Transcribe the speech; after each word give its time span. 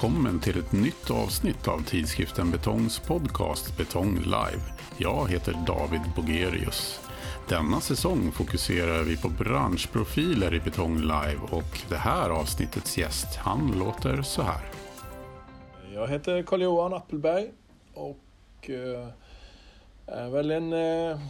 välkommen 0.00 0.40
till 0.40 0.58
ett 0.58 0.72
nytt 0.72 1.10
avsnitt 1.10 1.68
av 1.68 1.84
tidskriften 1.84 2.50
Betongs 2.50 2.98
podcast 2.98 3.76
Betong 3.76 4.16
Live. 4.16 4.62
Jag 4.98 5.30
heter 5.30 5.54
David 5.66 6.00
Bogerius. 6.16 7.00
Denna 7.48 7.80
säsong 7.80 8.32
fokuserar 8.32 9.02
vi 9.02 9.16
på 9.16 9.28
branschprofiler 9.28 10.54
i 10.54 10.60
Betong 10.60 11.00
Live 11.00 11.40
och 11.50 11.80
det 11.88 11.96
här 11.96 12.30
avsnittets 12.30 12.98
gäst, 12.98 13.36
han 13.36 13.78
låter 13.78 14.22
så 14.22 14.42
här. 14.42 14.60
Jag 15.94 16.08
heter 16.08 16.42
Carl-Johan 16.42 16.94
Appelberg 16.94 17.50
och 17.94 18.70
eh, 18.70 19.08
är 20.06 20.30
väl 20.30 20.50
en 20.50 20.72
eh, 20.72 21.20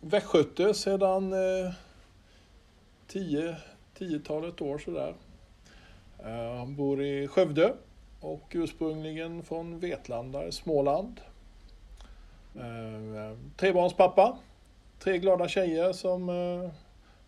västgöte 0.00 0.74
sedan 0.74 1.32
eh, 1.32 1.72
tio, 3.06 3.56
tiotalet 3.98 4.60
år 4.60 4.78
sådär. 4.78 5.14
Eh, 6.18 6.58
han 6.58 6.76
bor 6.76 7.02
i 7.02 7.28
Skövde 7.28 7.74
och 8.26 8.52
ursprungligen 8.54 9.42
från 9.42 9.78
Vetlanda 9.78 10.46
i 10.46 10.52
Småland. 10.52 11.20
Trebarnspappa 13.56 14.38
tre 14.98 15.18
glada 15.18 15.48
tjejer 15.48 15.92
som 15.92 16.28
eh, 16.28 16.70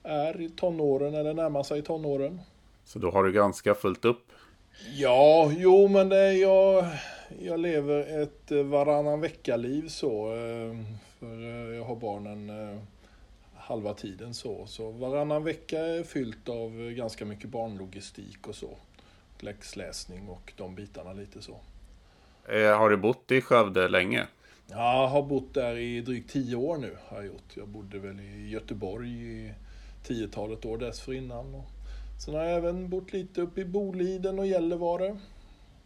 är 0.02 0.40
i 0.40 0.50
tonåren 0.50 1.14
eller 1.14 1.34
närmar 1.34 1.62
sig 1.62 1.82
tonåren. 1.82 2.40
Så 2.84 2.98
då 2.98 3.10
har 3.10 3.24
du 3.24 3.32
ganska 3.32 3.74
fullt 3.74 4.04
upp? 4.04 4.32
Ja, 4.94 5.52
jo 5.56 5.88
men 5.88 6.08
det 6.08 6.32
jag, 6.32 6.84
jag 7.40 7.60
lever 7.60 8.22
ett 8.22 8.50
eh, 8.50 8.62
varannan 8.62 9.20
vecka-liv 9.20 9.88
så. 9.88 10.26
Eh, 10.34 10.76
för 11.18 11.72
jag 11.74 11.84
har 11.84 11.96
barnen 11.96 12.50
halva 13.54 13.94
tiden 13.94 14.34
så. 14.34 14.66
Så 14.66 14.90
varannan 14.90 15.44
vecka 15.44 15.78
är 15.78 16.02
fyllt 16.02 16.48
av 16.48 16.90
ganska 16.90 17.24
mycket 17.24 17.50
barnlogistik 17.50 18.48
och 18.48 18.54
så. 18.54 18.70
Läxläsning 19.42 20.28
och 20.28 20.52
de 20.56 20.74
bitarna 20.74 21.12
lite 21.12 21.42
så. 21.42 21.60
Har 22.76 22.90
du 22.90 22.96
bott 22.96 23.30
i 23.30 23.40
Skövde 23.40 23.88
länge? 23.88 24.26
Jag 24.70 25.08
har 25.08 25.22
bott 25.22 25.54
där 25.54 25.76
i 25.76 26.00
drygt 26.00 26.30
tio 26.30 26.56
år 26.56 26.76
nu. 26.76 26.96
Har 27.08 27.16
jag, 27.16 27.26
gjort. 27.26 27.56
jag 27.56 27.68
bodde 27.68 27.98
väl 27.98 28.20
i 28.20 28.48
Göteborg 28.48 29.10
i 29.10 29.52
tiotalet 30.02 30.64
år 30.64 30.78
dessförinnan. 30.78 31.54
Och 31.54 31.64
sen 32.24 32.34
har 32.34 32.44
jag 32.44 32.56
även 32.56 32.88
bott 32.88 33.12
lite 33.12 33.40
uppe 33.40 33.60
i 33.60 33.64
Boliden 33.64 34.38
och 34.38 34.46
Gällivare. 34.46 35.18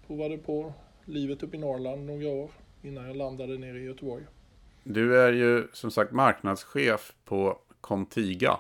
Provade 0.07 0.39
på 0.39 0.73
livet 1.05 1.43
uppe 1.43 1.57
i 1.57 1.61
Norrland 1.61 2.07
några 2.07 2.29
år 2.29 2.51
innan 2.83 3.07
jag 3.07 3.17
landade 3.17 3.59
nere 3.59 3.79
i 3.79 3.85
Göteborg. 3.85 4.25
Du 4.85 5.21
är 5.21 5.33
ju 5.33 5.69
som 5.73 5.91
sagt 5.91 6.13
marknadschef 6.13 7.13
på 7.25 7.59
Contiga. 7.81 8.59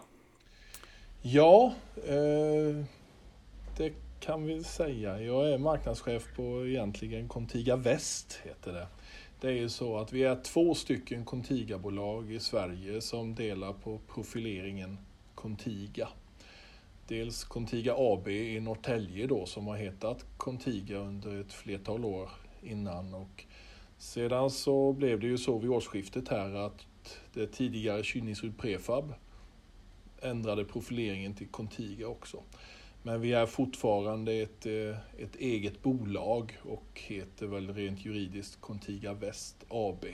Ja, 1.23 1.75
eh, 1.97 2.85
det 3.77 3.93
kan 4.25 4.47
vi 4.47 4.65
säga. 4.65 5.23
Jag 5.23 5.53
är 5.53 5.59
marknadschef 5.59 6.28
på 6.37 6.67
egentligen 6.67 7.28
Contiga 7.28 7.77
Väst, 7.77 8.41
heter 8.45 8.73
det. 8.73 8.87
Det 9.41 9.48
är 9.48 9.53
ju 9.53 9.69
så 9.69 9.98
att 9.98 10.12
vi 10.12 10.25
är 10.25 10.42
två 10.42 10.75
stycken 10.75 11.25
Contiga-bolag 11.25 12.33
i 12.33 12.41
Sverige 12.41 13.01
som 13.01 13.34
delar 13.34 13.73
på 13.73 13.98
profileringen 14.14 14.98
Contiga. 15.34 16.09
Dels 17.09 17.45
Contiga 17.45 17.95
AB 17.97 18.29
i 18.29 18.61
Norrtälje 18.61 19.27
då 19.27 19.47
som 19.47 19.67
har 19.67 19.77
hetat 19.77 20.25
Contiga 20.36 20.98
under 20.98 21.41
ett 21.41 21.53
flertal 21.53 22.05
år 22.05 22.31
innan 22.62 23.14
och 23.14 23.45
sedan 23.98 24.51
så 24.51 24.92
blev 24.92 25.20
det 25.20 25.27
ju 25.27 25.39
så 25.39 25.59
vid 25.59 25.70
årsskiftet 25.70 26.29
här 26.29 26.67
att 26.67 26.86
det 27.34 27.47
tidigare 27.47 28.03
Kynningsrud 28.03 28.59
Prefab 28.59 29.14
ändrade 30.20 30.64
profileringen 30.64 31.34
till 31.34 31.48
Contiga 31.48 32.09
också. 32.09 32.42
Men 33.03 33.20
vi 33.20 33.33
är 33.33 33.46
fortfarande 33.46 34.33
ett, 34.33 34.67
eh, 34.67 34.96
ett 35.18 35.36
eget 35.36 35.83
bolag 35.83 36.58
och 36.63 36.89
heter 36.95 37.46
väl 37.46 37.74
rent 37.74 38.05
juridiskt 38.05 38.61
Contiga 38.61 39.14
Väst 39.14 39.64
AB. 39.68 40.05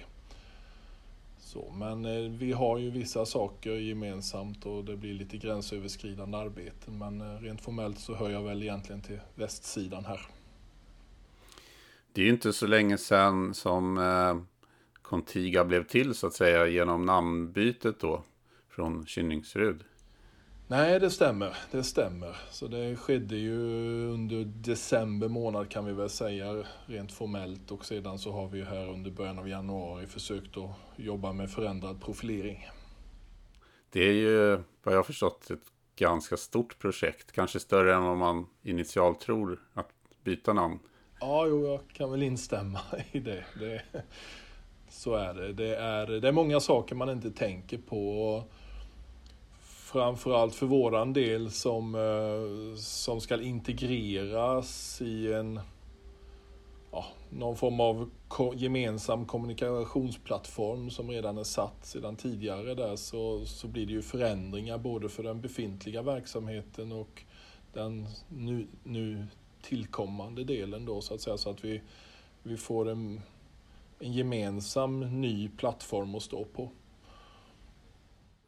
Så, 1.38 1.72
men 1.72 2.04
eh, 2.04 2.30
vi 2.30 2.52
har 2.52 2.78
ju 2.78 2.90
vissa 2.90 3.26
saker 3.26 3.70
gemensamt 3.70 4.66
och 4.66 4.84
det 4.84 4.96
blir 4.96 5.14
lite 5.14 5.36
gränsöverskridande 5.36 6.38
arbeten. 6.38 6.98
Men 6.98 7.20
eh, 7.20 7.40
rent 7.40 7.60
formellt 7.60 7.98
så 7.98 8.14
hör 8.14 8.30
jag 8.30 8.42
väl 8.42 8.62
egentligen 8.62 9.02
till 9.02 9.20
västsidan 9.34 10.04
här. 10.04 10.20
Det 12.12 12.20
är 12.20 12.24
ju 12.24 12.32
inte 12.32 12.52
så 12.52 12.66
länge 12.66 12.98
sedan 12.98 13.54
som 13.54 13.98
Contiga 15.02 15.64
blev 15.64 15.84
till 15.84 16.14
så 16.14 16.26
att 16.26 16.34
säga 16.34 16.66
genom 16.66 17.06
namnbytet 17.06 18.00
då 18.00 18.22
från 18.68 19.06
Kynningsrud. 19.06 19.84
Nej, 20.70 21.00
det 21.00 21.10
stämmer. 21.10 21.56
Det 21.70 21.82
stämmer. 21.82 22.36
Så 22.50 22.66
det 22.66 22.96
skedde 22.96 23.36
ju 23.36 23.56
under 24.12 24.44
december 24.44 25.28
månad 25.28 25.70
kan 25.70 25.84
vi 25.84 25.92
väl 25.92 26.10
säga 26.10 26.64
rent 26.86 27.12
formellt 27.12 27.70
och 27.70 27.84
sedan 27.84 28.18
så 28.18 28.32
har 28.32 28.48
vi 28.48 28.62
här 28.62 28.88
under 28.88 29.10
början 29.10 29.38
av 29.38 29.48
januari 29.48 30.06
försökt 30.06 30.56
att 30.56 30.70
jobba 30.96 31.32
med 31.32 31.50
förändrad 31.50 32.02
profilering. 32.04 32.66
Det 33.90 34.00
är 34.00 34.12
ju 34.12 34.62
vad 34.82 34.94
jag 34.94 35.06
förstått 35.06 35.50
ett 35.50 35.72
ganska 35.96 36.36
stort 36.36 36.78
projekt, 36.78 37.32
kanske 37.32 37.60
större 37.60 37.94
än 37.94 38.02
vad 38.02 38.16
man 38.16 38.46
initialt 38.62 39.20
tror 39.20 39.60
att 39.74 39.90
byta 40.24 40.52
namn. 40.52 40.78
Ja, 41.20 41.46
jo, 41.46 41.66
jag 41.66 41.80
kan 41.92 42.10
väl 42.10 42.22
instämma 42.22 42.80
i 43.12 43.20
det. 43.20 43.44
det 43.60 43.82
så 44.88 45.14
är 45.14 45.34
det. 45.34 45.52
Det 45.52 45.76
är, 45.76 46.06
det 46.06 46.28
är 46.28 46.32
många 46.32 46.60
saker 46.60 46.94
man 46.94 47.10
inte 47.10 47.30
tänker 47.30 47.78
på 47.78 48.44
framförallt 49.92 50.54
för 50.54 50.66
våran 50.66 51.12
del 51.12 51.50
som, 51.50 51.94
eh, 51.94 52.76
som 52.76 53.20
ska 53.20 53.42
integreras 53.42 55.00
i 55.00 55.32
en 55.32 55.60
ja, 56.92 57.04
någon 57.30 57.56
form 57.56 57.80
av 57.80 58.10
gemensam 58.54 59.26
kommunikationsplattform 59.26 60.90
som 60.90 61.10
redan 61.10 61.38
är 61.38 61.44
satt 61.44 61.86
sedan 61.86 62.16
tidigare 62.16 62.74
där 62.74 62.96
så, 62.96 63.44
så 63.46 63.68
blir 63.68 63.86
det 63.86 63.92
ju 63.92 64.02
förändringar 64.02 64.78
både 64.78 65.08
för 65.08 65.22
den 65.22 65.40
befintliga 65.40 66.02
verksamheten 66.02 66.92
och 66.92 67.22
den 67.72 68.06
nu, 68.28 68.66
nu 68.84 69.26
tillkommande 69.62 70.44
delen 70.44 70.84
då 70.84 71.00
så 71.00 71.14
att 71.14 71.20
säga 71.20 71.36
så 71.38 71.50
att 71.50 71.64
vi, 71.64 71.82
vi 72.42 72.56
får 72.56 72.88
en, 72.88 73.20
en 73.98 74.12
gemensam 74.12 75.20
ny 75.20 75.48
plattform 75.48 76.14
att 76.14 76.22
stå 76.22 76.44
på. 76.44 76.70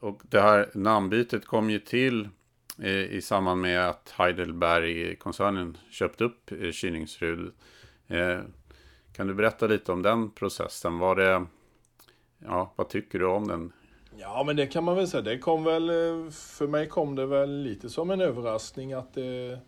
Och 0.00 0.22
det 0.22 0.40
här 0.40 0.70
namnbytet 0.74 1.46
kom 1.46 1.70
ju 1.70 1.78
till 1.78 2.28
eh, 2.78 2.88
i 2.88 3.22
samband 3.22 3.60
med 3.60 3.88
att 3.88 4.14
Heidelberg-koncernen 4.16 5.78
köpte 5.90 6.24
upp 6.24 6.52
eh, 6.52 6.70
Kyningsrud. 6.70 7.52
Kynningsrud. 8.08 8.44
Kan 9.12 9.26
du 9.26 9.34
berätta 9.34 9.66
lite 9.66 9.92
om 9.92 10.02
den 10.02 10.30
processen? 10.30 10.98
Var 10.98 11.16
det, 11.16 11.46
ja, 12.38 12.72
vad 12.76 12.88
tycker 12.88 13.18
du 13.18 13.26
om 13.26 13.48
den? 13.48 13.72
Ja, 14.16 14.42
men 14.46 14.56
det 14.56 14.66
kan 14.66 14.84
man 14.84 14.96
väl 14.96 15.08
säga. 15.08 15.22
Det 15.22 15.38
kom 15.38 15.64
väl, 15.64 15.86
för 16.30 16.66
mig 16.66 16.88
kom 16.88 17.14
det 17.14 17.26
väl 17.26 17.62
lite 17.62 17.88
som 17.90 18.10
en 18.10 18.20
överraskning 18.20 18.92
att 18.92 19.14
det, 19.14 19.58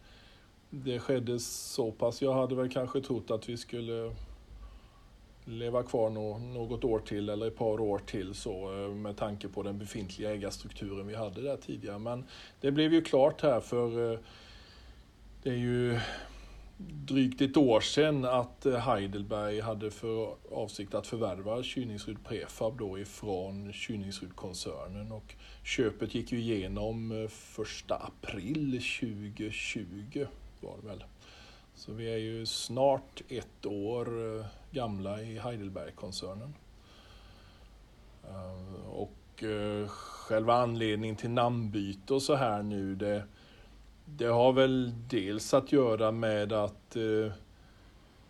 det 0.71 0.99
skedde 0.99 1.39
så 1.39 1.93
pass. 1.93 2.23
Jag 2.23 2.35
hade 2.35 2.55
väl 2.55 2.69
kanske 2.71 3.01
trott 3.01 3.31
att 3.31 3.49
vi 3.49 3.57
skulle 3.57 4.15
leva 5.45 5.83
kvar 5.83 6.11
något 6.55 6.85
år 6.85 6.99
till 6.99 7.29
eller 7.29 7.47
ett 7.47 7.57
par 7.57 7.81
år 7.81 7.99
till 7.99 8.35
så 8.35 8.85
eh, 8.85 8.95
med 8.95 9.17
tanke 9.17 9.49
på 9.49 9.63
den 9.63 9.79
befintliga 9.79 10.31
ägarstrukturen 10.31 11.07
vi 11.07 11.15
hade 11.15 11.43
där 11.43 11.57
tidigare. 11.57 11.99
Men 11.99 12.25
det 12.61 12.71
blev 12.71 12.93
ju 12.93 13.03
klart 13.03 13.43
här 13.43 13.61
för 13.61 14.13
eh, 14.13 14.19
det 15.43 15.51
är 15.51 15.57
ju 15.57 15.99
drygt 17.07 17.41
ett 17.41 17.57
år 17.57 17.81
sedan 17.81 18.25
att 18.25 18.67
eh, 18.67 18.77
Heidelberg 18.77 19.61
hade 19.61 19.91
för 19.91 20.35
avsikt 20.53 20.95
att 20.95 21.07
förvärva 21.07 21.63
Kyningsrud 21.63 22.25
Prefab 22.25 22.79
då 22.79 22.99
ifrån 22.99 23.73
Kyningsrud-koncernen 23.73 25.13
och 25.13 25.35
köpet 25.65 26.15
gick 26.15 26.33
ju 26.33 26.39
igenom 26.39 27.29
första 27.31 27.95
april 27.95 28.71
2020 28.71 30.27
var 30.61 30.77
det 30.83 30.89
väl. 30.89 31.05
Så 31.75 31.93
vi 31.93 32.13
är 32.13 32.19
ju 32.19 32.47
snart 32.47 33.23
ett 33.29 33.67
år 33.67 34.37
eh, 34.39 34.47
gamla 34.71 35.23
i 35.23 35.39
Heidelberg-koncernen. 35.39 36.55
Eh, 38.25 38.87
och 38.91 39.43
eh, 39.43 39.89
själva 39.89 40.55
anledningen 40.55 41.17
till 41.17 41.31
namnbyte 41.31 42.15
och 42.15 42.23
så 42.23 42.35
här 42.35 42.63
nu, 42.63 42.95
det, 42.95 43.25
det 44.05 44.27
har 44.27 44.53
väl 44.53 44.93
dels 45.09 45.55
att 45.55 45.73
göra 45.73 46.13
med 46.13 46.53
att 46.53 46.97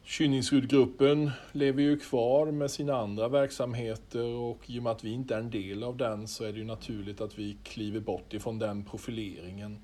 Kynningsrudgruppen 0.05 1.31
lever 1.53 1.83
ju 1.83 1.99
kvar 1.99 2.47
med 2.51 2.71
sina 2.71 2.97
andra 2.97 3.29
verksamheter 3.29 4.25
och 4.25 4.71
i 4.71 4.79
och 4.79 4.83
med 4.83 4.93
att 4.93 5.05
vi 5.05 5.11
inte 5.11 5.35
är 5.35 5.39
en 5.39 5.51
del 5.51 5.85
av 5.85 5.97
den 5.97 6.29
så 6.29 6.45
är 6.45 6.53
det 6.53 6.59
ju 6.59 6.65
naturligt 6.65 7.21
att 7.21 7.39
vi 7.39 7.57
kliver 7.63 8.01
bort 8.01 8.35
ifrån 8.35 8.59
den 8.59 8.85
profileringen. 8.85 9.79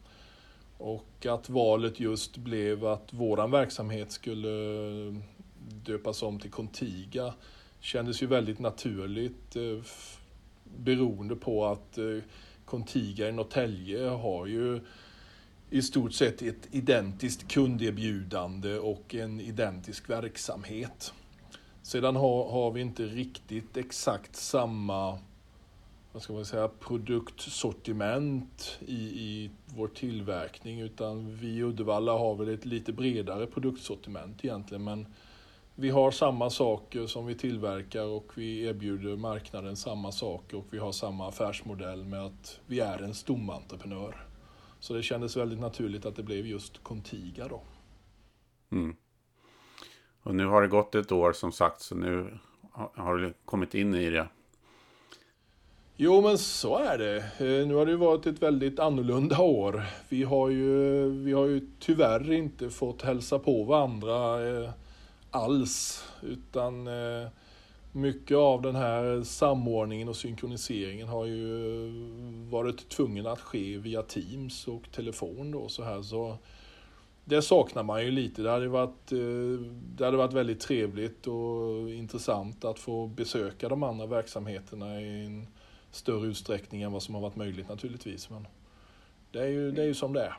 Och 0.79 1.27
att 1.27 1.49
valet 1.49 2.01
just 2.01 2.37
blev 2.37 2.87
att 2.87 3.13
våran 3.13 3.51
verksamhet 3.51 4.13
skulle 4.13 4.49
döpas 5.85 6.23
om 6.23 6.41
till 6.41 6.51
Contiga 6.51 7.35
kändes 7.81 8.23
ju 8.23 8.27
väldigt 8.27 8.59
naturligt 8.59 9.57
eh, 9.57 9.79
beroende 10.65 11.37
på 11.37 11.67
att 11.67 11.99
eh, 11.99 12.19
Contiga 12.65 13.29
i 13.29 13.33
Norrtälje 13.33 14.09
har 14.09 14.47
ju 14.47 14.81
i 15.71 15.83
stort 15.83 16.13
sett 16.13 16.43
ett 16.43 16.69
identiskt 16.71 17.49
kunderbjudande 17.49 18.79
och 18.79 19.15
en 19.15 19.41
identisk 19.41 20.11
verksamhet. 20.11 21.13
Sedan 21.83 22.17
har, 22.17 22.51
har 22.51 22.71
vi 22.71 22.81
inte 22.81 23.03
riktigt 23.03 23.77
exakt 23.77 24.37
samma 24.37 25.19
vad 26.19 26.23
ska 26.23 26.32
man 26.32 26.44
säga, 26.44 26.69
produktsortiment 26.69 28.79
i, 28.81 28.94
i 28.94 29.50
vår 29.76 29.88
tillverkning 29.88 30.81
utan 30.81 31.37
vi 31.37 31.49
i 31.49 31.62
Uddevalla 31.62 32.12
har 32.12 32.35
väl 32.35 32.49
ett 32.49 32.65
lite 32.65 32.93
bredare 32.93 33.47
produktsortiment 33.47 34.44
egentligen 34.44 34.85
men 34.85 35.06
vi 35.75 35.91
har 35.91 36.11
samma 36.11 36.50
saker 36.50 37.06
som 37.06 37.26
vi 37.26 37.35
tillverkar 37.35 38.05
och 38.05 38.32
vi 38.35 38.67
erbjuder 38.67 39.17
marknaden 39.17 39.76
samma 39.76 40.12
saker 40.12 40.56
och 40.56 40.65
vi 40.70 40.79
har 40.79 40.93
samma 40.93 41.29
affärsmodell 41.29 42.05
med 42.05 42.25
att 42.25 42.61
vi 42.67 42.81
är 42.81 43.03
en 43.03 43.14
stomentreprenör. 43.14 44.26
Så 44.81 44.94
det 44.94 45.03
kändes 45.03 45.37
väldigt 45.37 45.61
naturligt 45.61 46.06
att 46.06 46.17
det 46.17 46.23
blev 46.23 46.47
just 46.47 46.82
Contiga 46.82 47.49
då. 47.49 47.62
Mm. 48.71 48.97
Och 50.23 50.35
nu 50.35 50.47
har 50.47 50.62
det 50.62 50.69
gått 50.69 50.94
ett 50.94 51.12
år 51.12 51.32
som 51.32 51.53
sagt 51.53 51.81
så 51.81 51.94
nu 51.94 52.38
har 52.94 53.17
du 53.17 53.35
kommit 53.44 53.75
in 53.75 53.94
i 53.94 54.11
det. 54.11 54.29
Jo 56.00 56.21
men 56.21 56.39
så 56.39 56.77
är 56.77 56.99
det. 56.99 57.17
Eh, 57.17 57.67
nu 57.67 57.75
har 57.75 57.87
det 57.87 57.97
varit 57.97 58.27
ett 58.27 58.43
väldigt 58.43 58.79
annorlunda 58.79 59.41
år. 59.41 59.85
Vi 60.09 60.23
har 60.23 60.49
ju, 60.49 61.09
vi 61.11 61.33
har 61.33 61.47
ju 61.47 61.69
tyvärr 61.79 62.33
inte 62.33 62.71
fått 62.71 63.03
hälsa 63.03 63.39
på 63.39 63.65
varandra 63.65 64.49
eh, 64.49 64.71
alls. 65.31 66.05
Utan 66.23 66.87
eh, 66.87 67.29
mycket 67.93 68.37
av 68.37 68.62
den 68.62 68.77
här 68.77 69.23
samordningen 69.23 70.09
och 70.09 70.17
synkroniseringen 70.17 71.09
har 71.09 71.27
ju 71.27 71.91
varit 72.50 72.89
tvungen 72.89 73.27
att 73.27 73.41
ske 73.41 73.79
via 73.79 74.03
Teams 74.03 74.69
och 74.69 74.83
telefon 74.93 75.50
då 75.50 75.69
så 75.69 75.83
här. 75.83 76.03
Så 76.03 76.37
det 77.25 77.43
saknar 77.43 77.83
man 77.83 78.05
ju 78.05 78.11
lite. 78.11 78.43
Det 78.43 78.50
hade, 78.50 78.69
varit, 78.69 79.09
det 79.97 80.05
hade 80.05 80.17
varit 80.17 80.33
väldigt 80.33 80.61
trevligt 80.61 81.27
och 81.27 81.91
intressant 81.91 82.65
att 82.65 82.79
få 82.79 83.06
besöka 83.06 83.69
de 83.69 83.83
andra 83.83 84.06
verksamheterna 84.06 85.00
i 85.00 85.25
en 85.25 85.47
större 85.90 86.26
utsträckning 86.26 86.82
än 86.82 86.93
vad 86.93 87.02
som 87.02 87.14
har 87.14 87.23
varit 87.23 87.37
möjligt 87.37 87.69
naturligtvis. 87.69 88.31
Men 88.31 88.49
det 89.31 89.38
är 89.38 89.49
ju, 89.49 89.70
det 89.70 89.82
är 89.82 89.87
ju 89.87 89.94
som 89.94 90.12
det 90.12 90.23
är. 90.23 90.38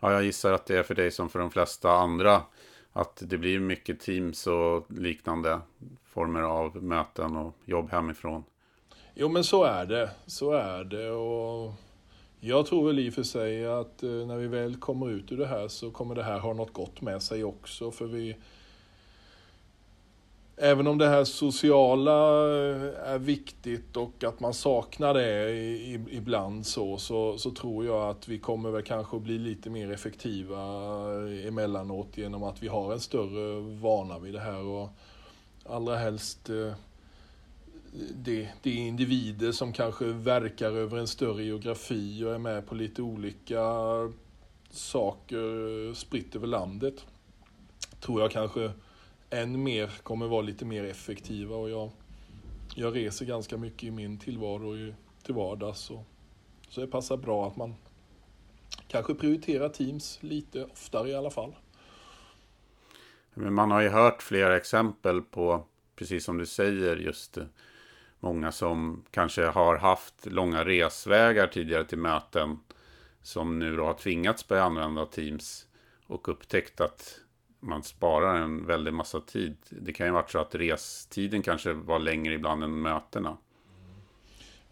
Ja, 0.00 0.12
jag 0.12 0.24
gissar 0.24 0.52
att 0.52 0.66
det 0.66 0.78
är 0.78 0.82
för 0.82 0.94
dig 0.94 1.10
som 1.10 1.28
för 1.28 1.38
de 1.38 1.50
flesta 1.50 1.90
andra. 1.90 2.42
Att 2.92 3.22
det 3.26 3.38
blir 3.38 3.60
mycket 3.60 4.00
Teams 4.00 4.46
och 4.46 4.86
liknande 4.92 5.60
former 6.04 6.42
av 6.42 6.82
möten 6.82 7.36
och 7.36 7.54
jobb 7.64 7.90
hemifrån. 7.90 8.44
Jo, 9.14 9.28
men 9.28 9.44
så 9.44 9.64
är 9.64 9.86
det. 9.86 10.10
Så 10.26 10.52
är 10.52 10.84
det. 10.84 11.10
Och 11.10 11.72
jag 12.40 12.66
tror 12.66 12.86
väl 12.86 12.98
i 12.98 13.10
och 13.10 13.14
för 13.14 13.22
sig 13.22 13.66
att 13.66 14.02
eh, 14.02 14.10
när 14.10 14.36
vi 14.36 14.46
väl 14.46 14.76
kommer 14.76 15.10
ut 15.10 15.32
ur 15.32 15.36
det 15.36 15.46
här 15.46 15.68
så 15.68 15.90
kommer 15.90 16.14
det 16.14 16.22
här 16.22 16.38
ha 16.38 16.52
något 16.52 16.72
gott 16.72 17.00
med 17.00 17.22
sig 17.22 17.44
också. 17.44 17.90
För 17.90 18.06
vi, 18.06 18.36
Även 20.56 20.86
om 20.86 20.98
det 20.98 21.08
här 21.08 21.24
sociala 21.24 22.12
eh, 22.12 23.12
är 23.12 23.18
viktigt 23.18 23.96
och 23.96 24.24
att 24.24 24.40
man 24.40 24.54
saknar 24.54 25.14
det 25.14 25.50
ibland 26.10 26.66
så, 26.66 26.98
så, 26.98 27.38
så 27.38 27.50
tror 27.50 27.84
jag 27.84 28.10
att 28.10 28.28
vi 28.28 28.38
kommer 28.38 28.70
väl 28.70 28.82
kanske 28.82 29.16
att 29.16 29.22
bli 29.22 29.38
lite 29.38 29.70
mer 29.70 29.90
effektiva 29.90 30.58
eh, 30.58 31.46
emellanåt 31.46 32.16
genom 32.16 32.42
att 32.42 32.62
vi 32.62 32.68
har 32.68 32.92
en 32.92 33.00
större 33.00 33.60
vana 33.60 34.18
vid 34.18 34.34
det 34.34 34.40
här 34.40 34.62
och 34.62 34.88
allra 35.64 35.96
helst 35.96 36.50
eh, 36.50 36.72
det, 38.14 38.48
det 38.62 38.70
är 38.70 38.76
individer 38.76 39.52
som 39.52 39.72
kanske 39.72 40.04
verkar 40.04 40.70
över 40.70 40.98
en 40.98 41.08
större 41.08 41.44
geografi 41.44 42.24
och 42.24 42.34
är 42.34 42.38
med 42.38 42.66
på 42.66 42.74
lite 42.74 43.02
olika 43.02 43.62
saker 44.70 45.94
spritt 45.94 46.36
över 46.36 46.46
landet. 46.46 47.04
Tror 48.00 48.20
jag 48.20 48.30
kanske 48.30 48.70
än 49.34 49.62
mer 49.62 49.86
kommer 50.02 50.26
vara 50.26 50.42
lite 50.42 50.64
mer 50.64 50.84
effektiva 50.84 51.56
och 51.56 51.70
jag, 51.70 51.90
jag 52.74 52.96
reser 52.96 53.26
ganska 53.26 53.56
mycket 53.56 53.82
i 53.82 53.90
min 53.90 54.18
tillvaro 54.18 54.94
till 55.22 55.34
vardags. 55.34 55.80
Så, 55.80 56.04
så 56.68 56.80
det 56.80 56.86
passar 56.86 57.16
bra 57.16 57.46
att 57.46 57.56
man 57.56 57.74
kanske 58.88 59.14
prioriterar 59.14 59.68
Teams 59.68 60.18
lite 60.20 60.64
oftare 60.64 61.08
i 61.08 61.14
alla 61.14 61.30
fall. 61.30 61.54
Men 63.34 63.54
man 63.54 63.70
har 63.70 63.80
ju 63.80 63.88
hört 63.88 64.22
flera 64.22 64.56
exempel 64.56 65.22
på, 65.22 65.64
precis 65.96 66.24
som 66.24 66.38
du 66.38 66.46
säger, 66.46 66.96
just 66.96 67.38
många 68.20 68.52
som 68.52 69.04
kanske 69.10 69.44
har 69.46 69.76
haft 69.76 70.26
långa 70.26 70.64
resvägar 70.64 71.46
tidigare 71.46 71.84
till 71.84 71.98
möten 71.98 72.58
som 73.22 73.58
nu 73.58 73.76
då 73.76 73.84
har 73.84 73.94
tvingats 73.94 74.48
börja 74.48 74.62
använda 74.62 75.06
Teams 75.06 75.66
och 76.06 76.28
upptäckt 76.28 76.80
att 76.80 77.20
man 77.64 77.82
sparar 77.82 78.36
en 78.36 78.66
väldig 78.66 78.94
massa 78.94 79.20
tid. 79.20 79.56
Det 79.68 79.92
kan 79.92 80.06
ju 80.06 80.12
varit 80.12 80.30
så 80.30 80.38
att 80.38 80.54
restiden 80.54 81.42
kanske 81.42 81.72
var 81.72 81.98
längre 81.98 82.34
ibland 82.34 82.64
än 82.64 82.82
mötena. 82.82 83.36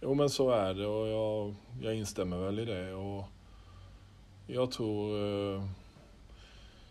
Jo 0.00 0.14
men 0.14 0.30
så 0.30 0.50
är 0.50 0.74
det 0.74 0.86
och 0.86 1.08
jag, 1.08 1.54
jag 1.82 1.94
instämmer 1.94 2.36
väl 2.36 2.58
i 2.58 2.64
det. 2.64 2.94
Och 2.94 3.24
jag 4.46 4.70
tror 4.70 5.18
eh, 5.18 5.62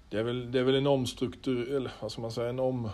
det 0.09 0.19
är 0.19 0.23
väl, 0.23 0.51
det 0.51 0.59
är 0.59 0.63
väl 0.63 0.75
en 0.75 0.87
omstruktur, 0.87 1.75
eller 1.75 1.91
vad 2.01 2.11
ska 2.11 2.21
man 2.21 2.31
säga, 2.31 2.49
en 2.49 2.59
om... 2.59 2.89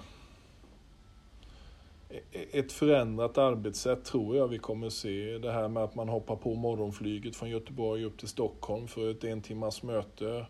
Ett 2.31 2.71
förändrat 2.71 3.37
arbetssätt 3.37 4.05
tror 4.05 4.35
jag 4.35 4.47
vi 4.47 4.57
kommer 4.57 4.89
se. 4.89 5.37
Det 5.37 5.51
här 5.51 5.67
med 5.67 5.83
att 5.83 5.95
man 5.95 6.09
hoppar 6.09 6.35
på 6.35 6.55
morgonflyget 6.55 7.35
från 7.35 7.49
Göteborg 7.49 8.03
upp 8.03 8.17
till 8.17 8.27
Stockholm 8.27 8.87
för 8.87 9.11
ett 9.11 9.23
en 9.23 9.41
timmars 9.41 9.83
möte 9.83 10.45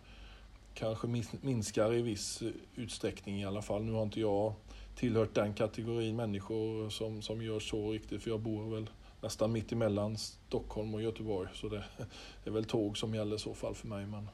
kanske 0.78 1.08
minskar 1.42 1.94
i 1.94 2.02
viss 2.02 2.44
utsträckning 2.76 3.42
i 3.42 3.46
alla 3.46 3.62
fall. 3.62 3.84
Nu 3.84 3.92
har 3.92 4.04
inte 4.04 4.20
jag 4.20 4.54
tillhört 4.96 5.34
den 5.34 5.54
kategorin 5.54 6.16
människor 6.16 6.90
som, 6.90 7.22
som 7.22 7.42
gör 7.42 7.60
så 7.60 7.92
riktigt, 7.92 8.24
för 8.24 8.30
jag 8.30 8.40
bor 8.40 8.76
väl 8.76 8.90
nästan 9.22 9.52
mitt 9.52 9.72
emellan 9.72 10.18
Stockholm 10.18 10.94
och 10.94 11.02
Göteborg. 11.02 11.50
Så 11.54 11.70
det, 11.70 11.84
är 12.46 12.52
väl 12.52 12.66
tåg 12.66 12.98
som 12.98 13.16
gäller 13.16 13.36
i 13.36 13.40
så 13.40 13.54
fall 13.54 13.76
för 13.76 13.88
mig. 13.88 14.06
Men... 14.06 14.30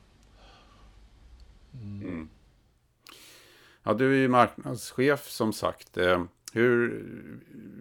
Mm. 1.73 2.01
Mm. 2.07 2.29
Ja, 3.83 3.93
du 3.93 4.13
är 4.13 4.17
ju 4.17 4.27
marknadschef 4.27 5.29
som 5.29 5.53
sagt. 5.53 5.97
Eh, 5.97 6.23
hur, 6.53 7.05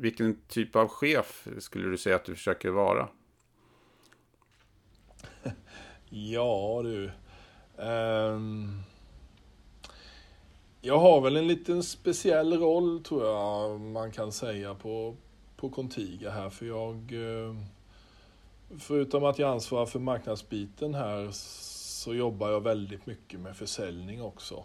vilken 0.00 0.38
typ 0.48 0.76
av 0.76 0.88
chef 0.88 1.48
skulle 1.58 1.88
du 1.88 1.98
säga 1.98 2.16
att 2.16 2.24
du 2.24 2.34
försöker 2.34 2.70
vara? 2.70 3.08
ja 6.10 6.81
du, 6.84 7.10
Ehm, 7.82 8.82
jag 10.81 10.98
har 10.98 11.20
väl 11.20 11.36
en 11.36 11.48
liten 11.48 11.82
speciell 11.82 12.58
roll 12.58 13.03
tror 13.05 13.27
jag 13.27 13.81
man 13.81 14.12
kan 14.12 14.32
säga 14.32 14.74
på, 14.74 15.17
på 15.56 15.69
Contiga 15.69 16.31
här 16.31 16.51
för 16.51 16.67
jag 16.67 17.12
eh, 17.12 17.55
Förutom 18.79 19.24
att 19.24 19.39
jag 19.39 19.51
ansvarar 19.51 19.86
för 19.86 19.98
marknadsbiten 19.98 20.94
här 20.94 21.29
så 21.32 22.15
jobbar 22.15 22.51
jag 22.51 22.60
väldigt 22.60 23.06
mycket 23.06 23.41
med 23.41 23.56
försäljning 23.56 24.22
också. 24.22 24.65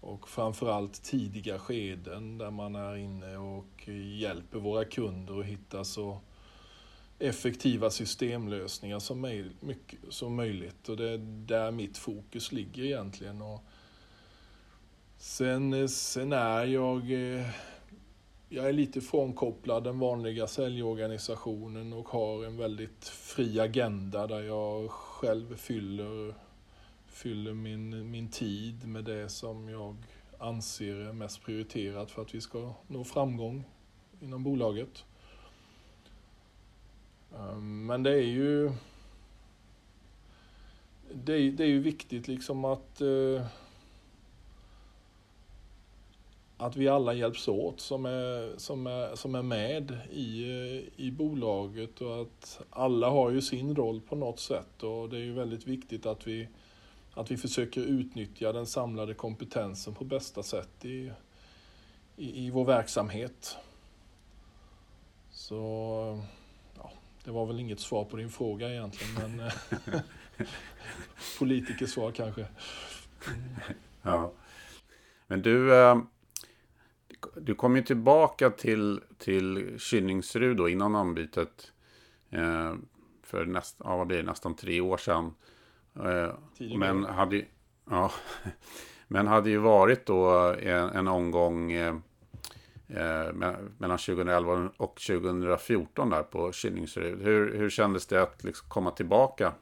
Och 0.00 0.28
framförallt 0.28 1.02
tidiga 1.02 1.58
skeden 1.58 2.38
där 2.38 2.50
man 2.50 2.76
är 2.76 2.96
inne 2.96 3.36
och 3.36 3.88
hjälper 4.18 4.58
våra 4.58 4.84
kunder 4.84 5.40
att 5.40 5.46
hitta 5.46 5.84
så 5.84 6.20
effektiva 7.18 7.90
systemlösningar 7.90 8.98
som, 8.98 9.20
möj 9.20 9.50
mycket, 9.60 9.98
som 10.08 10.34
möjligt. 10.34 10.88
Och 10.88 10.96
det 10.96 11.10
är 11.10 11.18
där 11.46 11.70
mitt 11.70 11.98
fokus 11.98 12.52
ligger 12.52 12.84
egentligen. 12.84 13.42
Och 13.42 13.64
sen, 15.16 15.88
sen 15.88 16.32
är 16.32 16.64
jag, 16.64 17.12
eh, 17.12 17.46
jag 18.48 18.68
är 18.68 18.72
lite 18.72 19.00
frånkopplad 19.00 19.84
den 19.84 19.98
vanliga 19.98 20.46
säljorganisationen 20.46 21.92
och 21.92 22.08
har 22.08 22.44
en 22.44 22.56
väldigt 22.56 23.08
fri 23.08 23.60
agenda 23.60 24.26
där 24.26 24.42
jag 24.42 24.90
själv 24.90 25.56
fyller, 25.56 26.34
fyller 27.06 27.54
min, 27.54 28.10
min 28.10 28.30
tid 28.30 28.88
med 28.88 29.04
det 29.04 29.28
som 29.28 29.68
jag 29.68 29.96
anser 30.38 30.94
är 30.94 31.12
mest 31.12 31.42
prioriterat 31.42 32.10
för 32.10 32.22
att 32.22 32.34
vi 32.34 32.40
ska 32.40 32.74
nå 32.86 33.04
framgång 33.04 33.64
inom 34.20 34.44
bolaget. 34.44 35.04
Ehm, 37.36 37.86
men 37.86 38.02
det 38.02 38.10
är 38.10 38.26
ju 38.26 38.72
det 41.12 41.32
är, 41.32 41.50
det 41.50 41.64
är 41.64 41.68
ju 41.68 41.80
viktigt 41.80 42.28
liksom 42.28 42.64
att 42.64 43.00
eh, 43.00 43.46
att 46.60 46.76
vi 46.76 46.88
alla 46.88 47.12
hjälps 47.12 47.48
åt 47.48 47.80
som 47.80 48.06
är, 48.06 48.58
som 48.58 48.86
är, 48.86 49.16
som 49.16 49.34
är 49.34 49.42
med 49.42 49.98
i, 50.12 50.42
eh, 50.42 51.04
i 51.04 51.10
bolaget 51.10 52.00
och 52.00 52.22
att 52.22 52.60
alla 52.70 53.10
har 53.10 53.30
ju 53.30 53.42
sin 53.42 53.76
roll 53.76 54.00
på 54.00 54.16
något 54.16 54.40
sätt 54.40 54.82
och 54.82 55.08
det 55.08 55.16
är 55.16 55.20
ju 55.20 55.32
väldigt 55.32 55.66
viktigt 55.66 56.06
att 56.06 56.26
vi, 56.26 56.48
att 57.14 57.30
vi 57.30 57.36
försöker 57.36 57.80
utnyttja 57.80 58.52
den 58.52 58.66
samlade 58.66 59.14
kompetensen 59.14 59.94
på 59.94 60.04
bästa 60.04 60.42
sätt 60.42 60.84
i, 60.84 61.12
i, 62.16 62.46
i 62.46 62.50
vår 62.50 62.64
verksamhet. 62.64 63.56
Så 65.30 66.22
det 67.28 67.32
var 67.32 67.46
väl 67.46 67.60
inget 67.60 67.80
svar 67.80 68.04
på 68.04 68.16
din 68.16 68.30
fråga 68.30 68.70
egentligen. 68.70 69.36
Men... 69.36 69.50
Politikersvar 71.38 72.12
kanske. 72.12 72.46
Ja. 74.02 74.32
Men 75.26 75.42
du, 75.42 75.74
eh, 75.74 75.98
du 77.36 77.54
kom 77.54 77.76
ju 77.76 77.82
tillbaka 77.82 78.50
till, 78.50 79.00
till 79.18 79.74
Kynningsrud 79.78 80.56
då 80.56 80.68
innan 80.68 80.92
namnbytet. 80.92 81.72
Eh, 82.30 82.74
för 83.22 83.46
näst, 83.46 83.76
ja, 83.84 83.96
vad 83.96 84.06
blir 84.06 84.16
det, 84.16 84.22
nästan 84.22 84.54
tre 84.54 84.80
år 84.80 84.96
sedan. 84.96 85.34
Eh, 86.04 86.30
men 86.78 87.04
hade, 87.04 87.44
ja, 87.90 88.12
men 89.08 89.26
hade 89.26 89.50
ju 89.50 89.58
varit 89.58 90.06
då 90.06 90.30
en, 90.60 90.88
en 90.88 91.08
omgång 91.08 91.72
eh, 91.72 91.88
eh 91.88 91.98
Eh, 92.88 93.32
mellan 93.78 93.98
2011 93.98 94.70
och 94.76 95.00
2014 95.00 96.10
där 96.10 96.22
på 96.22 96.52
Kynningsrud. 96.52 97.22
Hur, 97.22 97.58
hur 97.58 97.70
kändes 97.70 98.06
det 98.06 98.22
att 98.22 98.44
liksom 98.44 98.68
komma 98.68 98.90
tillbaka? 98.90 99.52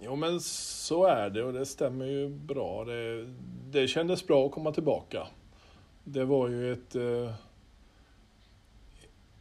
Jo 0.00 0.16
men 0.16 0.40
så 0.40 1.04
är 1.04 1.30
det 1.30 1.42
och 1.44 1.52
det 1.52 1.66
stämmer 1.66 2.06
ju 2.06 2.28
bra. 2.28 2.84
Det, 2.84 3.26
det 3.70 3.88
kändes 3.88 4.26
bra 4.26 4.46
att 4.46 4.52
komma 4.52 4.72
tillbaka. 4.72 5.26
Det 6.04 6.24
var 6.24 6.48
ju 6.48 6.72
ett, 6.72 6.94
eh, 6.94 7.34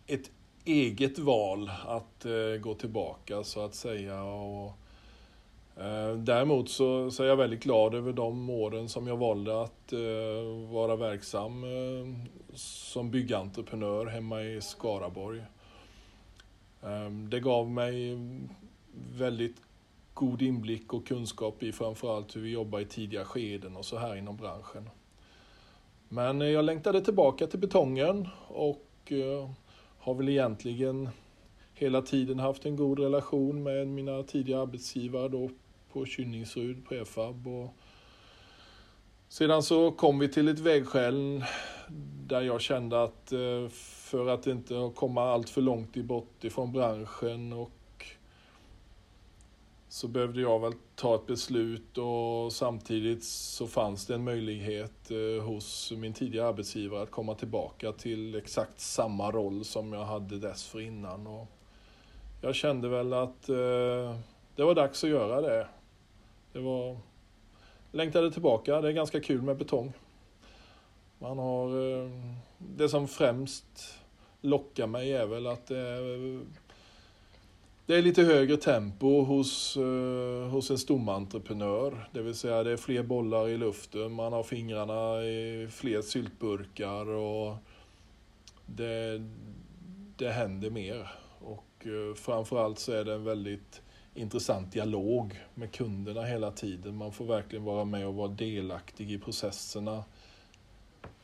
ett 0.08 0.32
eget 0.66 1.20
val 1.20 1.72
att 1.88 2.26
eh, 2.26 2.62
gå 2.62 2.74
tillbaka 2.74 3.44
så 3.44 3.66
att 3.66 3.76
säga. 3.76 4.24
Och, 4.24 4.80
Eh, 5.80 6.14
däremot 6.14 6.70
så, 6.70 7.12
så 7.12 7.24
är 7.24 7.28
jag 7.28 7.38
väldigt 7.38 7.64
glad 7.64 7.96
över 7.96 8.14
de 8.14 8.50
åren 8.50 8.90
som 8.90 9.08
jag 9.08 9.18
valde 9.18 9.62
att 9.62 9.94
eh, 9.94 10.72
vara 10.72 10.96
verksam 10.96 11.64
eh, 11.64 12.30
som 12.54 13.12
byggentreprenör 13.12 14.06
hemma 14.06 14.44
i 14.44 14.62
Skaraborg. 14.62 15.42
Ehm, 16.84 17.30
det 17.30 17.40
gav 17.40 17.70
mig 17.70 18.18
väldigt 19.18 19.58
god 20.14 20.42
inblick 20.42 20.94
och 20.94 21.08
kunskap 21.08 21.64
i 21.64 21.72
framförallt 21.72 22.36
hur 22.36 22.42
vi 22.42 22.50
jobbar 22.50 22.80
i 22.80 22.86
tidiga 22.86 23.26
skeden 23.26 23.76
och 23.76 23.86
så 23.86 23.98
här 23.98 24.16
inom 24.16 24.38
branschen. 24.38 24.90
Men 26.10 26.42
jag 26.42 26.66
längtade 26.66 27.02
tillbaka 27.02 27.48
till 27.48 27.60
betongen 27.60 28.28
och 28.48 29.12
eh, 29.12 29.50
har 30.00 30.14
väl 30.14 30.30
egentligen 30.30 31.10
hela 31.74 32.02
tiden 32.02 32.40
haft 32.40 32.66
en 32.66 32.76
god 32.76 33.00
relation 33.00 33.64
med 33.64 33.88
mina 33.88 34.24
tidigare 34.24 34.62
arbetsgivare 34.62 35.28
då 35.28 35.50
på 35.94 36.06
Kynningsrud 36.06 36.86
på 36.86 36.96
EFAB. 36.96 37.48
Och 37.48 37.74
sedan 39.28 39.64
så 39.64 39.92
kom 39.92 40.20
vi 40.20 40.28
till 40.28 40.48
ett 40.48 40.60
vägskäl 40.60 41.44
där 42.28 42.42
jag 42.42 42.62
kände 42.62 43.04
att 43.04 43.32
eh, 43.32 43.70
för 44.10 44.28
att 44.28 44.48
inte 44.48 44.92
komma 44.96 45.32
allt 45.32 45.50
för 45.50 45.62
långt 45.62 45.96
bort 45.96 46.44
ifrån 46.44 46.72
branschen 46.72 47.54
och 47.54 47.72
så 49.90 50.08
behövde 50.08 50.42
jag 50.42 50.60
väl 50.60 50.74
ta 50.96 51.16
ett 51.16 51.28
beslut 51.28 51.98
och 51.98 52.54
samtidigt 52.54 53.24
så 53.24 53.68
fanns 53.68 54.06
det 54.06 54.16
en 54.16 54.24
möjlighet 54.24 55.12
eh, 55.12 55.44
hos 55.44 55.92
min 55.92 56.14
tidigare 56.14 56.48
arbetsgivare 56.48 57.04
att 57.04 57.12
komma 57.12 57.36
tillbaka 57.36 57.92
till 57.92 58.36
exakt 58.36 58.80
samma 58.80 59.32
roll 59.32 59.66
som 59.66 59.94
jag 59.94 60.06
hade 60.06 60.40
dessförinnan. 60.40 61.28
Och 61.28 61.48
jag 62.42 62.56
kände 62.56 62.90
väl 62.90 63.14
att 63.14 63.50
eh, 63.50 64.16
det 64.56 64.64
var 64.64 64.76
dags 64.76 65.04
att 65.04 65.10
göra 65.10 65.42
det. 65.42 65.68
Det 66.54 66.60
var... 66.60 66.98
Längtade 67.92 68.32
tillbaka, 68.32 68.82
det 68.82 68.88
är 68.88 68.92
ganska 68.92 69.22
kul 69.22 69.42
med 69.42 69.58
betong. 69.58 69.94
Man 71.20 71.38
har... 71.38 71.68
Eh, 71.68 72.10
det 72.58 72.90
som 72.90 73.08
främst 73.08 74.00
lockar 74.42 74.88
mig 74.88 75.14
är 75.14 75.26
väl 75.26 75.48
att 75.48 75.68
det 75.68 75.80
är 75.80 76.40
det 77.90 77.96
är 77.96 78.02
lite 78.02 78.24
högre 78.24 78.58
tempo 78.58 79.22
hos, 79.22 79.78
eh, 79.78 80.50
hos 80.50 80.72
en 80.72 80.78
stomentreprenör. 80.78 82.10
Det 82.12 82.22
vill 82.22 82.36
säga 82.36 82.64
det 82.64 82.72
är 82.72 82.78
fler 82.78 83.04
bollar 83.04 83.48
i 83.48 83.58
luften, 83.58 84.12
man 84.12 84.34
har 84.34 84.44
fingrarna 84.44 85.24
i 85.24 85.68
fler 85.72 86.02
syltburkar 86.02 87.06
och 87.08 87.56
det, 88.66 89.22
det 90.18 90.30
händer 90.30 90.70
mer. 90.70 91.12
Och 91.40 91.88
eh, 91.88 92.16
framförallt 92.16 92.80
så 92.80 92.92
är 92.92 93.04
det 93.04 93.14
en 93.14 93.24
väldigt 93.24 93.82
intressant 94.14 94.72
dialog 94.72 95.40
med 95.54 95.72
kunderna 95.72 96.24
hela 96.24 96.52
tiden. 96.52 96.96
Man 96.96 97.12
får 97.12 97.26
verkligen 97.26 97.66
vara 97.66 97.86
med 97.86 98.08
och 98.08 98.16
vara 98.16 98.28
delaktig 98.28 99.12
i 99.12 99.20
processerna 99.20 100.04